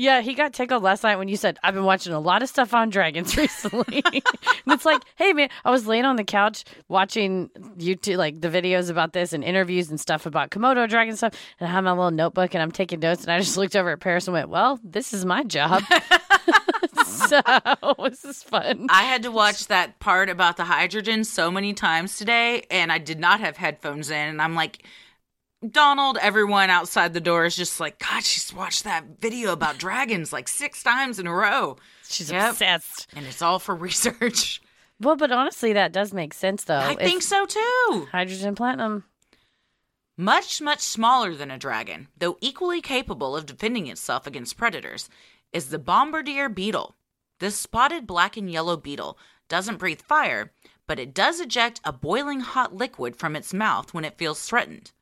[0.00, 2.48] Yeah, he got tickled last night when you said, I've been watching a lot of
[2.48, 4.00] stuff on dragons recently.
[4.06, 4.22] and
[4.68, 8.90] it's like, hey, man, I was laying on the couch watching YouTube, like the videos
[8.90, 11.34] about this and interviews and stuff about Komodo dragon stuff.
[11.58, 13.24] And I have my little notebook and I'm taking notes.
[13.24, 15.82] And I just looked over at Paris and went, well, this is my job.
[17.28, 17.40] so
[18.04, 18.86] this is fun.
[18.90, 22.98] I had to watch that part about the hydrogen so many times today, and I
[22.98, 24.28] did not have headphones in.
[24.28, 24.84] And I'm like,
[25.68, 30.32] Donald, everyone outside the door is just like, God, she's watched that video about dragons
[30.32, 31.76] like six times in a row.
[32.08, 32.50] She's Yep.
[32.50, 33.08] obsessed.
[33.16, 34.62] And it's all for research.
[35.00, 36.78] Well, but honestly, that does make sense, though.
[36.78, 38.08] I If think so too.
[38.12, 39.04] hydrogen platinum.
[40.16, 45.08] Much, much smaller than a dragon, though equally capable of defending itself against predators,
[45.52, 46.96] is the bombardier beetle.
[47.38, 49.18] This spotted black and yellow beetle
[49.48, 50.52] doesn't breathe fire,
[50.86, 54.92] but it does eject a boiling hot liquid from its mouth when it feels threatened.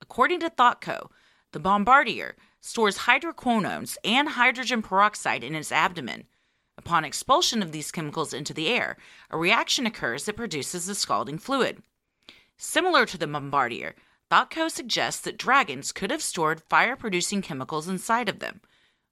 [0.00, 1.10] According to ThoughtCo,
[1.52, 6.24] the bombardier stores hydroquinones and hydrogen peroxide in its abdomen.
[6.76, 8.96] Upon expulsion of these chemicals into the air,
[9.30, 11.82] a reaction occurs that produces the scalding fluid.
[12.56, 13.94] Similar to the bombardier,
[14.30, 18.60] ThoughtCo suggests that dragons could have stored fire producing chemicals inside of them.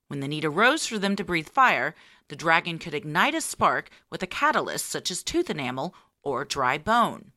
[0.07, 1.95] When the need arose for them to breathe fire,
[2.27, 6.77] the dragon could ignite a spark with a catalyst such as tooth enamel or dry
[6.77, 7.31] bone.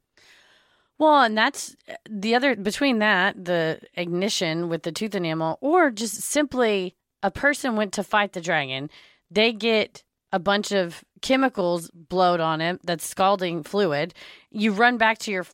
[0.98, 1.76] Well, and that's
[2.08, 7.76] the other between that, the ignition with the tooth enamel, or just simply a person
[7.76, 8.90] went to fight the dragon.
[9.30, 10.02] They get
[10.32, 14.14] a bunch of chemicals blowed on it that's scalding fluid.
[14.50, 15.46] You run back to your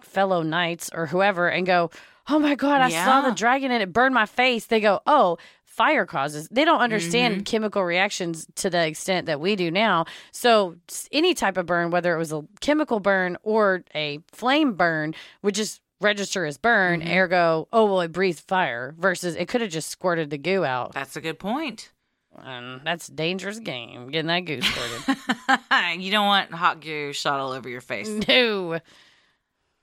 [0.00, 1.90] fellow knights or whoever and go,
[2.30, 4.66] Oh my God, I saw the dragon and it burned my face.
[4.66, 5.38] They go, Oh,
[5.78, 6.48] fire causes.
[6.50, 7.42] They don't understand mm-hmm.
[7.44, 10.06] chemical reactions to the extent that we do now.
[10.32, 10.74] So
[11.12, 15.54] any type of burn, whether it was a chemical burn or a flame burn, would
[15.54, 17.00] just register as burn.
[17.00, 17.16] Mm-hmm.
[17.16, 18.96] Ergo, oh well, it breathed fire.
[18.98, 20.94] Versus it could have just squirted the goo out.
[20.94, 21.92] That's a good point.
[22.36, 24.10] And that's a dangerous game.
[24.10, 26.00] Getting that goo squirted.
[26.02, 28.08] you don't want hot goo shot all over your face.
[28.28, 28.80] no.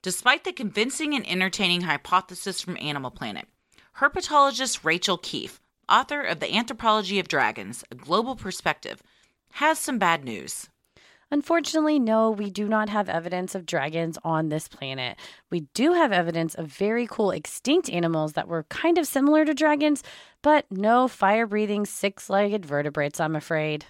[0.02, 3.48] Despite the convincing and entertaining hypothesis from Animal Planet,
[3.98, 5.58] herpetologist Rachel Keefe,
[5.88, 9.02] author of The Anthropology of Dragons, A Global Perspective,
[9.52, 10.68] has some bad news.
[11.30, 15.18] Unfortunately, no, we do not have evidence of dragons on this planet.
[15.50, 19.52] We do have evidence of very cool extinct animals that were kind of similar to
[19.52, 20.04] dragons,
[20.40, 23.86] but no fire breathing six legged vertebrates, I'm afraid.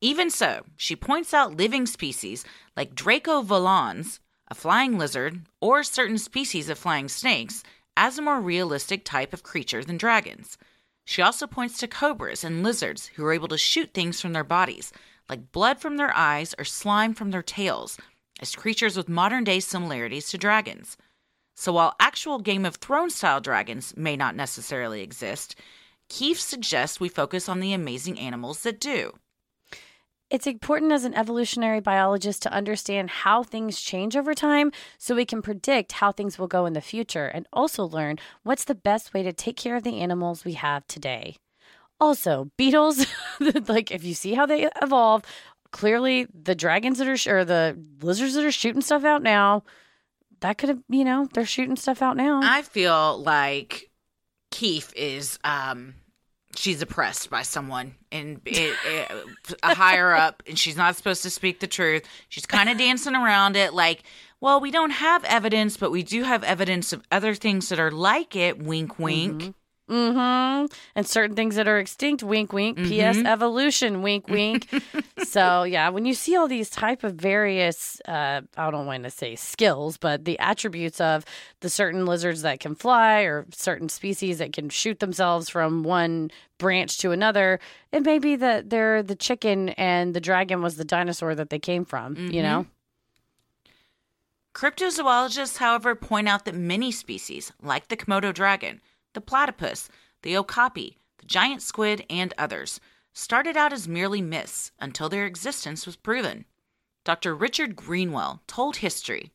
[0.00, 2.44] Even so, she points out living species
[2.76, 4.18] like Draco volans,
[4.48, 7.62] a flying lizard, or certain species of flying snakes
[7.96, 10.58] as a more realistic type of creature than dragons.
[11.04, 14.44] She also points to cobras and lizards who are able to shoot things from their
[14.44, 14.92] bodies,
[15.28, 17.98] like blood from their eyes or slime from their tails,
[18.40, 20.96] as creatures with modern day similarities to dragons.
[21.54, 25.54] So while actual Game of Thrones style dragons may not necessarily exist,
[26.08, 29.12] Keefe suggests we focus on the amazing animals that do.
[30.30, 35.24] It's important as an evolutionary biologist to understand how things change over time so we
[35.24, 39.14] can predict how things will go in the future and also learn what's the best
[39.14, 41.36] way to take care of the animals we have today.
[42.00, 43.06] Also, beetles,
[43.68, 45.22] like if you see how they evolve,
[45.70, 49.62] clearly the dragons that are, sh- or the lizards that are shooting stuff out now,
[50.40, 52.40] that could have, you know, they're shooting stuff out now.
[52.42, 53.90] I feel like
[54.50, 55.94] Keefe is um
[56.56, 61.30] she's oppressed by someone and it, it, a higher up and she's not supposed to
[61.30, 62.04] speak the truth.
[62.28, 64.02] She's kind of dancing around it like,
[64.40, 67.90] well, we don't have evidence, but we do have evidence of other things that are
[67.90, 68.62] like it.
[68.62, 69.42] Wink, wink.
[69.42, 69.50] Mm-hmm.
[69.88, 70.66] Mm-hmm.
[70.94, 72.78] And certain things that are extinct, wink, wink.
[72.78, 73.16] P.S.
[73.16, 73.26] Mm-hmm.
[73.26, 74.68] Evolution, wink, wink.
[75.24, 79.10] so yeah, when you see all these type of various, uh, I don't want to
[79.10, 81.24] say skills, but the attributes of
[81.60, 86.30] the certain lizards that can fly or certain species that can shoot themselves from one
[86.58, 87.60] branch to another,
[87.92, 91.58] it may be that they're the chicken and the dragon was the dinosaur that they
[91.58, 92.16] came from.
[92.16, 92.42] You mm-hmm.
[92.42, 92.66] know.
[94.54, 98.80] Cryptozoologists, however, point out that many species, like the Komodo dragon,
[99.14, 99.88] the platypus,
[100.22, 102.80] the okapi, the giant squid, and others,
[103.12, 106.44] started out as merely myths until their existence was proven.
[107.04, 107.34] Dr.
[107.34, 109.30] Richard Greenwell told History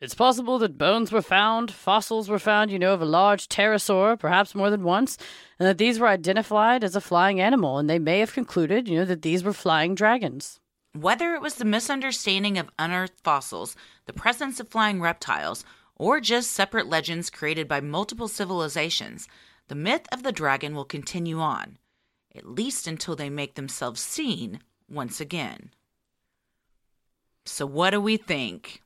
[0.00, 4.18] It's possible that bones were found, fossils were found, you know, of a large pterosaur,
[4.18, 5.16] perhaps more than once,
[5.58, 8.98] and that these were identified as a flying animal, and they may have concluded, you
[8.98, 10.60] know, that these were flying dragons.
[10.96, 13.74] whether it was the misunderstanding of unearthed fossils,
[14.06, 15.64] the presence of flying reptiles,
[15.96, 19.28] or just separate legends created by multiple civilizations,
[19.68, 21.78] the myth of the dragon will continue on,
[22.34, 25.70] at least until they make themselves seen once again.
[27.46, 28.82] So, what do we think?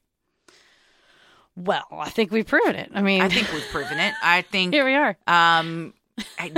[1.56, 2.90] Well, I think we've proven it.
[2.94, 4.14] I mean, I think we've proven it.
[4.22, 5.16] I think here we are.
[5.26, 5.94] um,
[6.38, 6.52] I,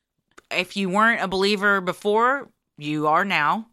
[0.50, 3.66] if you weren't a believer before, you are now.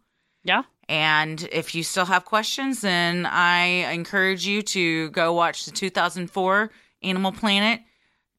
[0.43, 0.63] Yeah.
[0.87, 6.69] And if you still have questions, then I encourage you to go watch the 2004
[7.01, 7.81] Animal Planet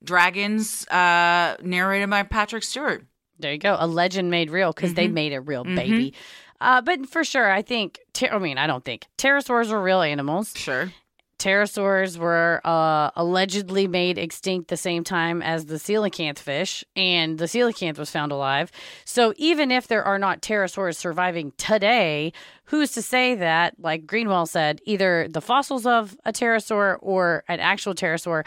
[0.04, 3.04] Dragons, uh, narrated by Patrick Stewart.
[3.38, 3.76] There you go.
[3.78, 5.12] A legend made real because they Mhm.
[5.12, 5.76] made a real Mhm.
[5.76, 6.14] baby.
[6.60, 7.98] Uh, but for sure, I think.
[8.14, 10.52] Ter- I mean, I don't think pterosaurs were real animals.
[10.56, 10.90] Sure.
[11.38, 17.44] Pterosaurs were uh, allegedly made extinct the same time as the coelacanth fish, and the
[17.44, 18.70] coelacanth was found alive.
[19.04, 22.32] So even if there are not pterosaurs surviving today,
[22.64, 27.60] who's to say that, like Greenwell said, either the fossils of a pterosaur or an
[27.60, 28.44] actual pterosaur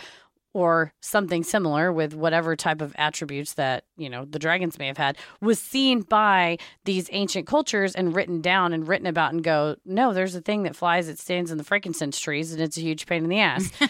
[0.54, 4.98] or something similar with whatever type of attributes that you know the dragons may have
[4.98, 9.76] had was seen by these ancient cultures and written down and written about and go
[9.86, 12.82] no there's a thing that flies that stands in the frankincense trees and it's a
[12.82, 13.72] huge pain in the ass.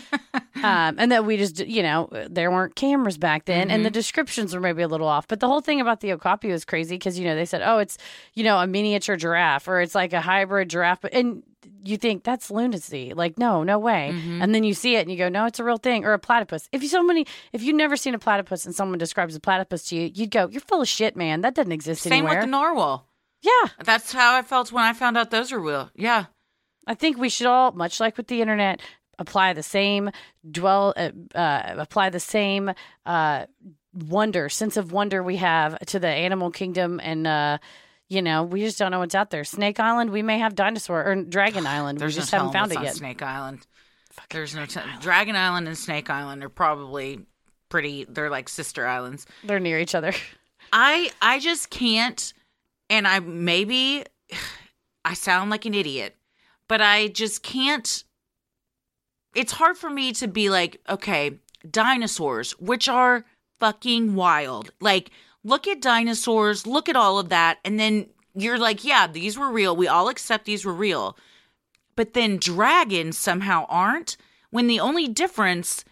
[0.61, 4.53] Um, and that we just you know there weren't cameras back then and the descriptions
[4.53, 5.25] were maybe a little off.
[5.25, 7.77] But the whole thing about the okapi was crazy because you know they said oh
[7.77, 7.97] it's
[8.33, 11.43] you know a miniature giraffe or it's like a hybrid giraffe and
[11.83, 14.41] you think that's lunacy like no no way Mm-hmm.
[14.41, 16.19] and then you see it and you go no it's a real thing or a
[16.19, 19.83] platypus if you somebody if you've never seen a platypus and someone describes a platypus
[19.89, 22.39] to you you'd go you're full of shit man that doesn't exist Same anywhere Same
[22.39, 23.07] with the narwhal.
[23.41, 25.89] yeah That's how I felt when I found out those are real.
[25.95, 26.25] Yeah.
[26.87, 28.81] I think we should all, much like with the internet,
[29.19, 30.09] apply the same
[30.49, 32.71] dwell, uh, uh, apply the same
[33.05, 33.45] uh,
[33.93, 37.57] wonder, sense of wonder we have to the animal kingdom, and uh,
[38.09, 39.43] you know, we just don't know what's out there.
[39.43, 41.99] Snake Island, we may have dinosaur or Dragon Island.
[41.99, 42.95] There's we just no haven't found it yet.
[42.95, 43.65] Snake Island.
[44.31, 47.21] There's no t- Dragon Island and Snake Island are probably
[47.69, 48.05] pretty.
[48.09, 49.25] They're like sister islands.
[49.43, 50.13] They're near each other.
[50.73, 52.33] I I just can't,
[52.89, 54.03] and I maybe
[55.05, 56.15] I sound like an idiot,
[56.67, 58.03] but I just can't.
[59.35, 61.39] It's hard for me to be like, okay,
[61.69, 63.25] dinosaurs, which are
[63.59, 64.71] fucking wild.
[64.81, 65.11] Like,
[65.43, 69.51] look at dinosaurs, look at all of that, and then you're like, yeah, these were
[69.51, 69.75] real.
[69.75, 71.17] We all accept these were real.
[71.95, 74.15] But then dragons somehow aren't,
[74.51, 75.83] when the only difference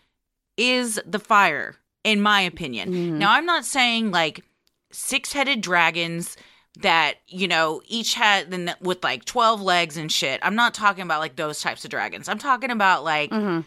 [0.55, 3.19] is the fire, in my opinion.
[3.19, 4.43] Now, I'm not saying like
[4.91, 6.37] six headed dragons
[6.79, 10.39] that, you know, each had then with like 12 legs and shit.
[10.43, 12.29] I'm not talking about like those types of dragons.
[12.29, 13.65] I'm talking about like Mhm.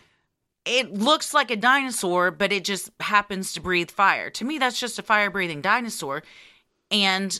[0.71, 4.31] It looks like a dinosaur, but it just happens to breathe fire.
[4.31, 6.23] To me, that's just a fire breathing dinosaur.
[6.93, 7.39] And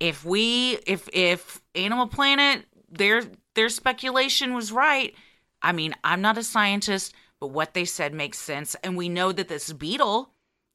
[0.00, 5.14] if we if if Animal Planet their their speculation was right,
[5.60, 8.74] I mean, I'm not a scientist, but what they said makes sense.
[8.82, 10.30] And we know that this beetle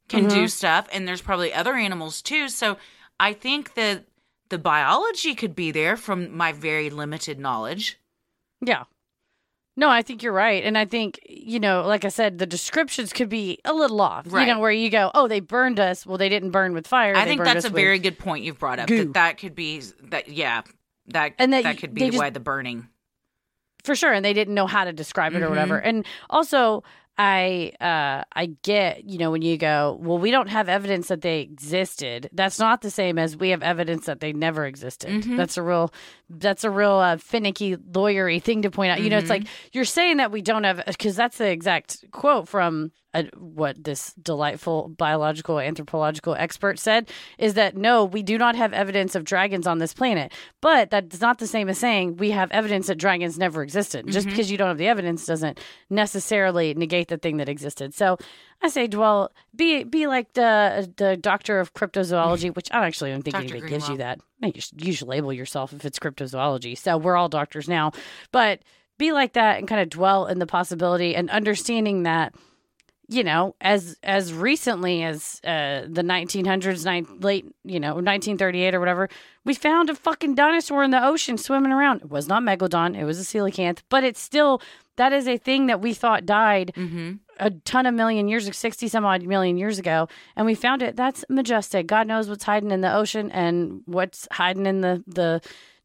[0.07, 0.45] can do mm-hmm.
[0.45, 2.47] stuff, and there's probably other animals too.
[2.47, 2.77] So
[3.19, 4.05] I think that
[4.49, 7.99] the biology could be there from my very limited knowledge.
[8.61, 8.83] Yeah.
[9.78, 10.63] No, I think you're right.
[10.63, 14.25] And I think, you know, like I said, the descriptions could be a little off.
[14.28, 14.47] Right.
[14.47, 16.03] You know, where you go, oh, they burned us.
[16.05, 17.15] Well, they didn't burn with fire.
[17.15, 18.88] I think that's a very good point you've brought up.
[18.88, 19.05] goo.
[19.05, 20.63] That that could be that yeah.
[21.09, 22.89] That And that that, could be just- why the burning.
[23.84, 25.49] for sure and they didn't know how to describe it or Mhm.
[25.51, 26.84] whatever and also
[27.17, 31.21] i uh i get you know when you go well we don't have evidence that
[31.21, 35.38] they existed that's not the same as we have evidence that they never existed Mhm.
[35.38, 35.93] that's a real
[36.30, 39.86] that's a real uh, finicky lawyery thing to point out you know it's like you're
[39.86, 44.89] saying that we don't have because that's the exact quote from uh what this delightful
[44.89, 49.78] biological anthropological expert said is that no we do not have evidence of dragons on
[49.78, 53.63] this planet but that's not the same as saying we have evidence that dragons never
[53.63, 54.05] existed.
[54.07, 54.32] Just Mhm.
[54.32, 55.59] because you don't have the evidence doesn't
[55.89, 57.93] necessarily negate the thing that existed.
[57.93, 58.17] So
[58.61, 63.21] I say, dwell, be be like the the doctor of cryptozoology, which I actually don't
[63.21, 63.53] think Dr.
[63.55, 64.19] anybody gives you that.
[64.41, 66.77] You should, label yourself if it's cryptozoology.
[66.77, 67.91] So we're all doctors now,
[68.31, 68.59] but
[68.97, 72.34] be like that and kind of dwell in the possibility and understanding that
[73.09, 78.80] you know, as as recently as uh, the 1900s, nine, late, you know, 1938 or
[78.80, 79.09] whatever,
[79.45, 82.01] we found a fucking dinosaur in the ocean swimming around.
[82.01, 84.61] It was not megalodon; it was a coelacanth, but it's still
[84.98, 87.14] that is a thing that we thought died Mm-hmm.
[87.40, 90.95] a ton of million years, 60 some odd million years ago, and we found it.
[90.95, 91.88] That's majestic.
[91.88, 95.41] God knows what's hiding in the ocean and what's hiding in the the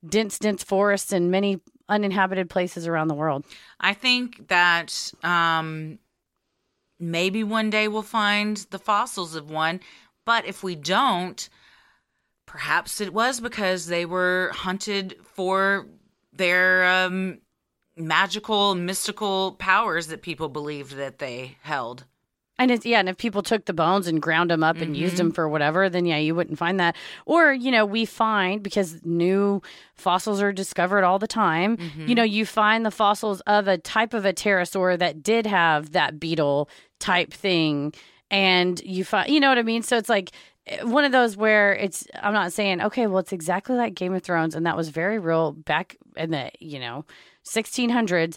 [0.08, 3.44] dense, dense forests and many uninhabited places around the world.
[3.78, 5.98] I think that um,
[6.98, 9.80] maybe one day we'll find the fossils of one,
[10.24, 11.48] but if we don't,
[12.46, 15.86] perhaps it was because they were hunted for
[16.32, 17.38] their um,
[17.96, 22.04] magical, mystical powers that people believed that they held.
[22.58, 25.14] And it's, yeah, and if people took the bones and ground them up and used
[25.14, 25.24] Mm-hmm.
[25.28, 26.94] them for whatever, then yeah, you wouldn't find that.
[27.26, 29.62] Or, you know, we find because new
[29.94, 32.08] fossils are discovered all the time, Mm-hmm.
[32.08, 35.92] you know, you find the fossils of a type of a pterosaur that did have
[35.92, 36.68] that beetle
[37.00, 37.94] type thing.
[38.30, 39.82] And you find, you know what I mean?
[39.82, 40.30] So it's like
[40.66, 44.14] eh, one of those where it's, I'm not saying, okay, well, it's exactly like Game
[44.14, 44.54] of Thrones.
[44.54, 47.06] And that was very real back in the, you know,
[47.44, 48.36] 1600s.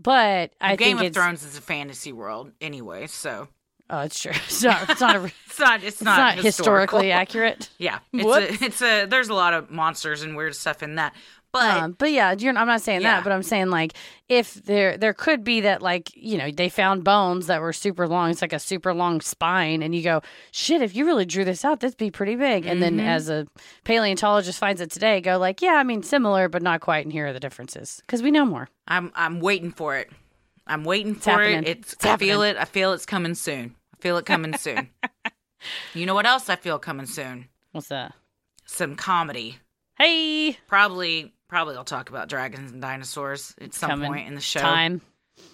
[0.00, 3.48] But I Game of it's, Thrones is a fantasy world anyway, so
[3.90, 4.32] Oh, it's true.
[4.46, 7.68] It's not, it's not, a, it's it's not it's not, not, historically accurate.
[7.78, 8.62] Yeah, it's Whoops.
[8.62, 11.14] a, it's a there's a lot of monsters and weird stuff in that,
[11.54, 13.14] but Um, but yeah, you're, I'm not saying Yeah.
[13.16, 13.94] that, but I'm saying like
[14.28, 18.06] if there there could be that like you know they found bones that were super
[18.06, 18.30] long.
[18.30, 20.20] It's like a super long spine, and you go,
[20.52, 22.66] shit, if you really drew this out, that'd be pretty big.
[22.66, 23.06] And then Mhm.
[23.06, 23.46] as a
[23.84, 27.04] paleontologist finds it today, go like, yeah, I mean similar, but not quite.
[27.06, 28.68] And here are the differences because we know more.
[28.88, 30.10] I'm I'm waiting for it.
[30.66, 31.64] I'm waiting for happening.
[31.64, 31.68] it.
[31.68, 32.56] It's, It's I feel it.
[32.56, 33.74] I feel it's coming soon.
[33.94, 34.90] I feel it coming soon.
[35.94, 37.48] You know what else I feel coming soon?
[37.72, 38.12] What's that?
[38.66, 39.58] Some comedy.
[39.96, 44.60] Hey, Probably probably I'll talk about dragons and dinosaurs at some point in the show.
[44.60, 45.00] time.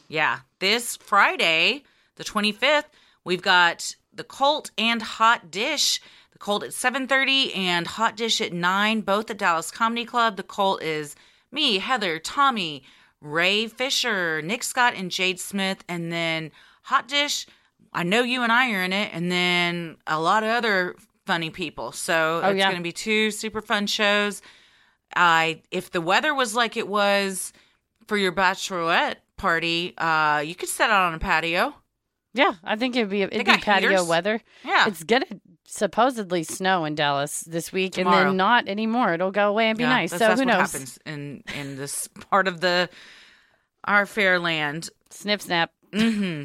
[0.09, 0.41] Yeah.
[0.59, 1.85] This Friday,
[2.17, 2.85] the 25th,
[3.25, 6.01] we've got the Colt and Hot Dish.
[6.33, 10.37] The Colt at 7:30 and Hot Dish at 9, both at Dallas Comedy Club.
[10.37, 11.15] The Colt is
[11.53, 12.83] me, Heather, Tommy,
[13.21, 16.51] Ray Fisher, Nick Scott and Jade Smith and then
[16.85, 17.47] Hot Dish,
[17.93, 20.95] I know you and I are in it and then a lot of other
[21.27, 21.93] funny people.
[21.93, 22.67] So Oh, it's yeah.
[22.67, 24.41] going to be two super fun shows.
[25.17, 27.53] I if the weather was like it was
[28.07, 31.75] for your bachelorette party, uh, you could set out on a patio.
[32.33, 34.07] Yeah, I think it'd be it'd be patio heaters.
[34.07, 34.41] weather.
[34.65, 35.27] Yeah, It's gonna
[35.67, 39.15] supposedly snow in Dallas this week, and then not anymore.
[39.15, 40.11] It'll go away and be Yeah, nice.
[40.11, 40.73] That's, so that's who what knows?
[40.73, 42.89] happens in in this part of the
[43.85, 44.91] our fair land.
[45.11, 45.73] Snip snap.
[45.93, 46.45] hmm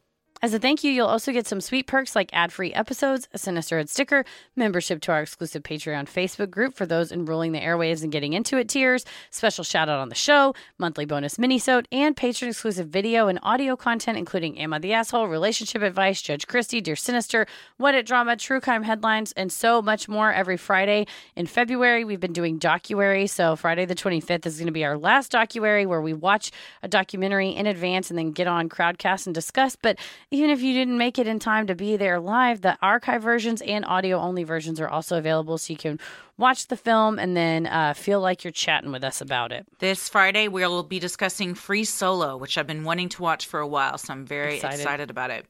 [0.43, 3.37] As a thank you, you'll also get some sweet perks like ad free episodes, a
[3.37, 8.11] sinister sticker, membership to our exclusive Patreon Facebook group for those enrolling the airwaves and
[8.11, 12.49] getting into it tiers, special shout out on the show, monthly bonus minisode, and patron
[12.49, 17.45] exclusive video and audio content, including I the Asshole, Relationship Advice, Judge Christy, Dear Sinister,
[17.77, 21.05] What It Drama, True Crime Headlines, and so much more every Friday.
[21.35, 24.97] In February, we've been doing docuary, so Friday the 25th is going to be our
[24.97, 26.49] last docuary where we watch
[26.81, 29.75] a documentary in advance and then get on Crowdcast and discuss.
[29.75, 29.99] But
[30.31, 33.61] even if you didn't make it in time to be there live, the archive versions
[33.61, 35.99] and audio only versions are also available so you can
[36.37, 39.67] watch the film and then uh, feel like you're chatting with us about it.
[39.79, 43.67] This Friday, we'll be discussing Free Solo, which I've been wanting to watch for a
[43.67, 44.79] while, so I'm very Excited.
[44.79, 45.45] excited, about it.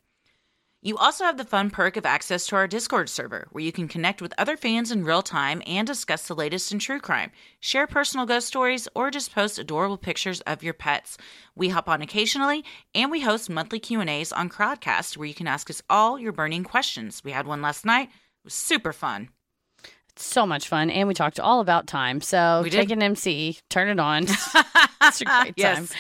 [0.83, 3.87] You also have the fun perk of access to our Discord server, where you can
[3.87, 7.85] connect with other fans in real time and discuss the latest in true crime, share
[7.85, 11.19] personal ghost stories, or just post adorable pictures of your pets.
[11.55, 15.69] We hop on occasionally, and we host monthly Q&As on Crowdcast, where you can ask
[15.69, 17.21] us all your burning questions.
[17.23, 18.07] We had one last night.
[18.09, 19.29] It was super fun.
[20.09, 20.89] It's so much fun.
[20.89, 22.21] And we talked all about time.
[22.21, 22.77] So We did.
[22.79, 24.23] take an MC, turn it on.
[25.03, 25.53] it's a great time.
[25.55, 25.93] Yes.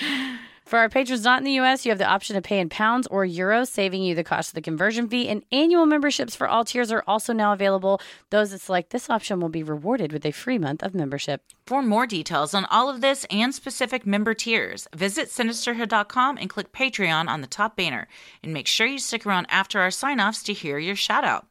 [0.71, 3.05] For our patrons not in the U.S., you have the option to pay in pounds
[3.07, 5.27] or euros, saving you the cost of the conversion fee.
[5.27, 7.99] And annual memberships for all tiers are also now available.
[8.29, 11.43] Those that select this option will be rewarded with a free month of membership.
[11.65, 16.71] For more details on all of this and specific member tiers, visit sinisterhood.com and click
[16.71, 18.07] Patreon on the top banner.
[18.41, 21.50] And make sure you stick around after our sign offs to hear your shout out.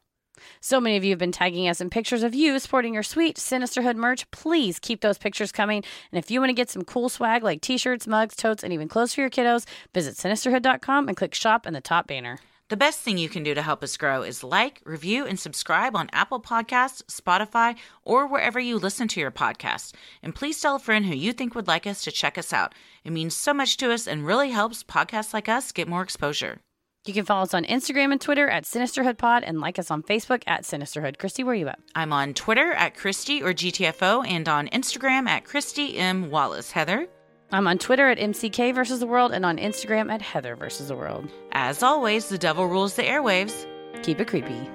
[0.59, 3.37] So many of you have been tagging us in pictures of you sporting your sweet
[3.37, 4.29] Sinisterhood merch.
[4.31, 5.83] Please keep those pictures coming.
[6.11, 8.73] And if you want to get some cool swag like t shirts, mugs, totes, and
[8.73, 12.39] even clothes for your kiddos, visit sinisterhood.com and click shop in the top banner.
[12.71, 15.93] The best thing you can do to help us grow is like, review, and subscribe
[15.93, 19.93] on Apple Podcasts, Spotify, or wherever you listen to your podcast.
[20.23, 22.73] And please tell a friend who you think would like us to check us out.
[23.03, 26.61] It means so much to us and really helps podcasts like us get more exposure.
[27.07, 30.43] You can follow us on Instagram and Twitter at SinisterhoodPod and like us on Facebook
[30.45, 31.17] at Sinisterhood.
[31.17, 31.79] Christy, where are you at?
[31.95, 36.29] I'm on Twitter at Christy or GTFO and on Instagram at Christy M.
[36.29, 36.69] Wallace.
[36.69, 37.07] Heather?
[37.51, 40.95] I'm on Twitter at MCK versus the world and on Instagram at Heather versus the
[40.95, 41.27] world.
[41.53, 43.65] As always, the devil rules the airwaves.
[44.03, 44.69] Keep it creepy.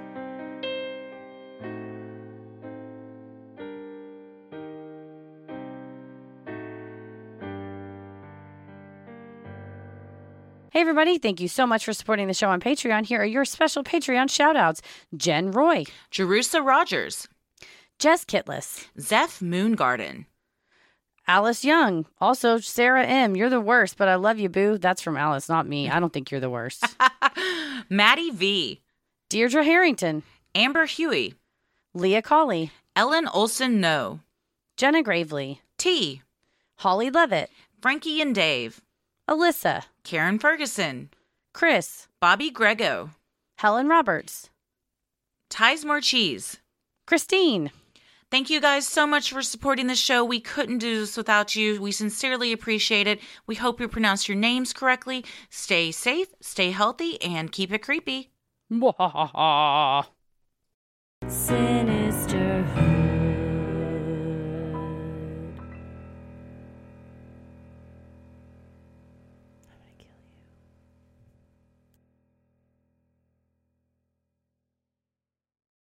[10.77, 11.17] Hey, everybody.
[11.17, 13.07] Thank you so much for supporting the show on Patreon.
[13.07, 14.83] Here are your special Patreon shout outs
[15.17, 17.29] Jen Roy, Jerusa Rogers,
[17.99, 20.27] Jess Kitless, Zeph Moongarden,
[21.27, 22.05] Alice Young.
[22.21, 23.35] Also, Sarah M.
[23.37, 24.77] You're the worst, but I love you, boo.
[24.77, 25.89] That's from Alice, not me.
[25.89, 26.85] I don't think you're the worst.
[27.89, 28.83] Maddie V.
[29.31, 30.25] Deirdre Harrington.
[30.55, 31.33] Amber Huey.
[31.95, 32.71] Leah Colley.
[32.95, 34.21] Ellen Olson No.
[34.77, 35.63] Jenna Gravely.
[35.79, 36.21] T.
[36.81, 37.49] Holly Levitt.
[37.81, 38.83] Frankie and Dave.
[39.29, 39.83] Alyssa.
[40.05, 41.11] Karen Ferguson.
[41.53, 42.07] Chris.
[42.21, 43.11] Bobby Grego.
[43.59, 44.51] Helen Roberts.
[45.51, 46.59] Ties More Cheese.
[47.07, 47.71] Christine.
[48.31, 50.25] Thank you guys so much for supporting the show.
[50.25, 51.81] We couldn't do this without you.
[51.81, 53.21] We sincerely appreciate it.
[53.47, 55.25] We hope you pronounce your names correctly.
[55.49, 58.31] Stay safe, stay healthy, and keep it creepy.
[58.73, 60.07] Mwahaha.
[61.29, 61.89] Sin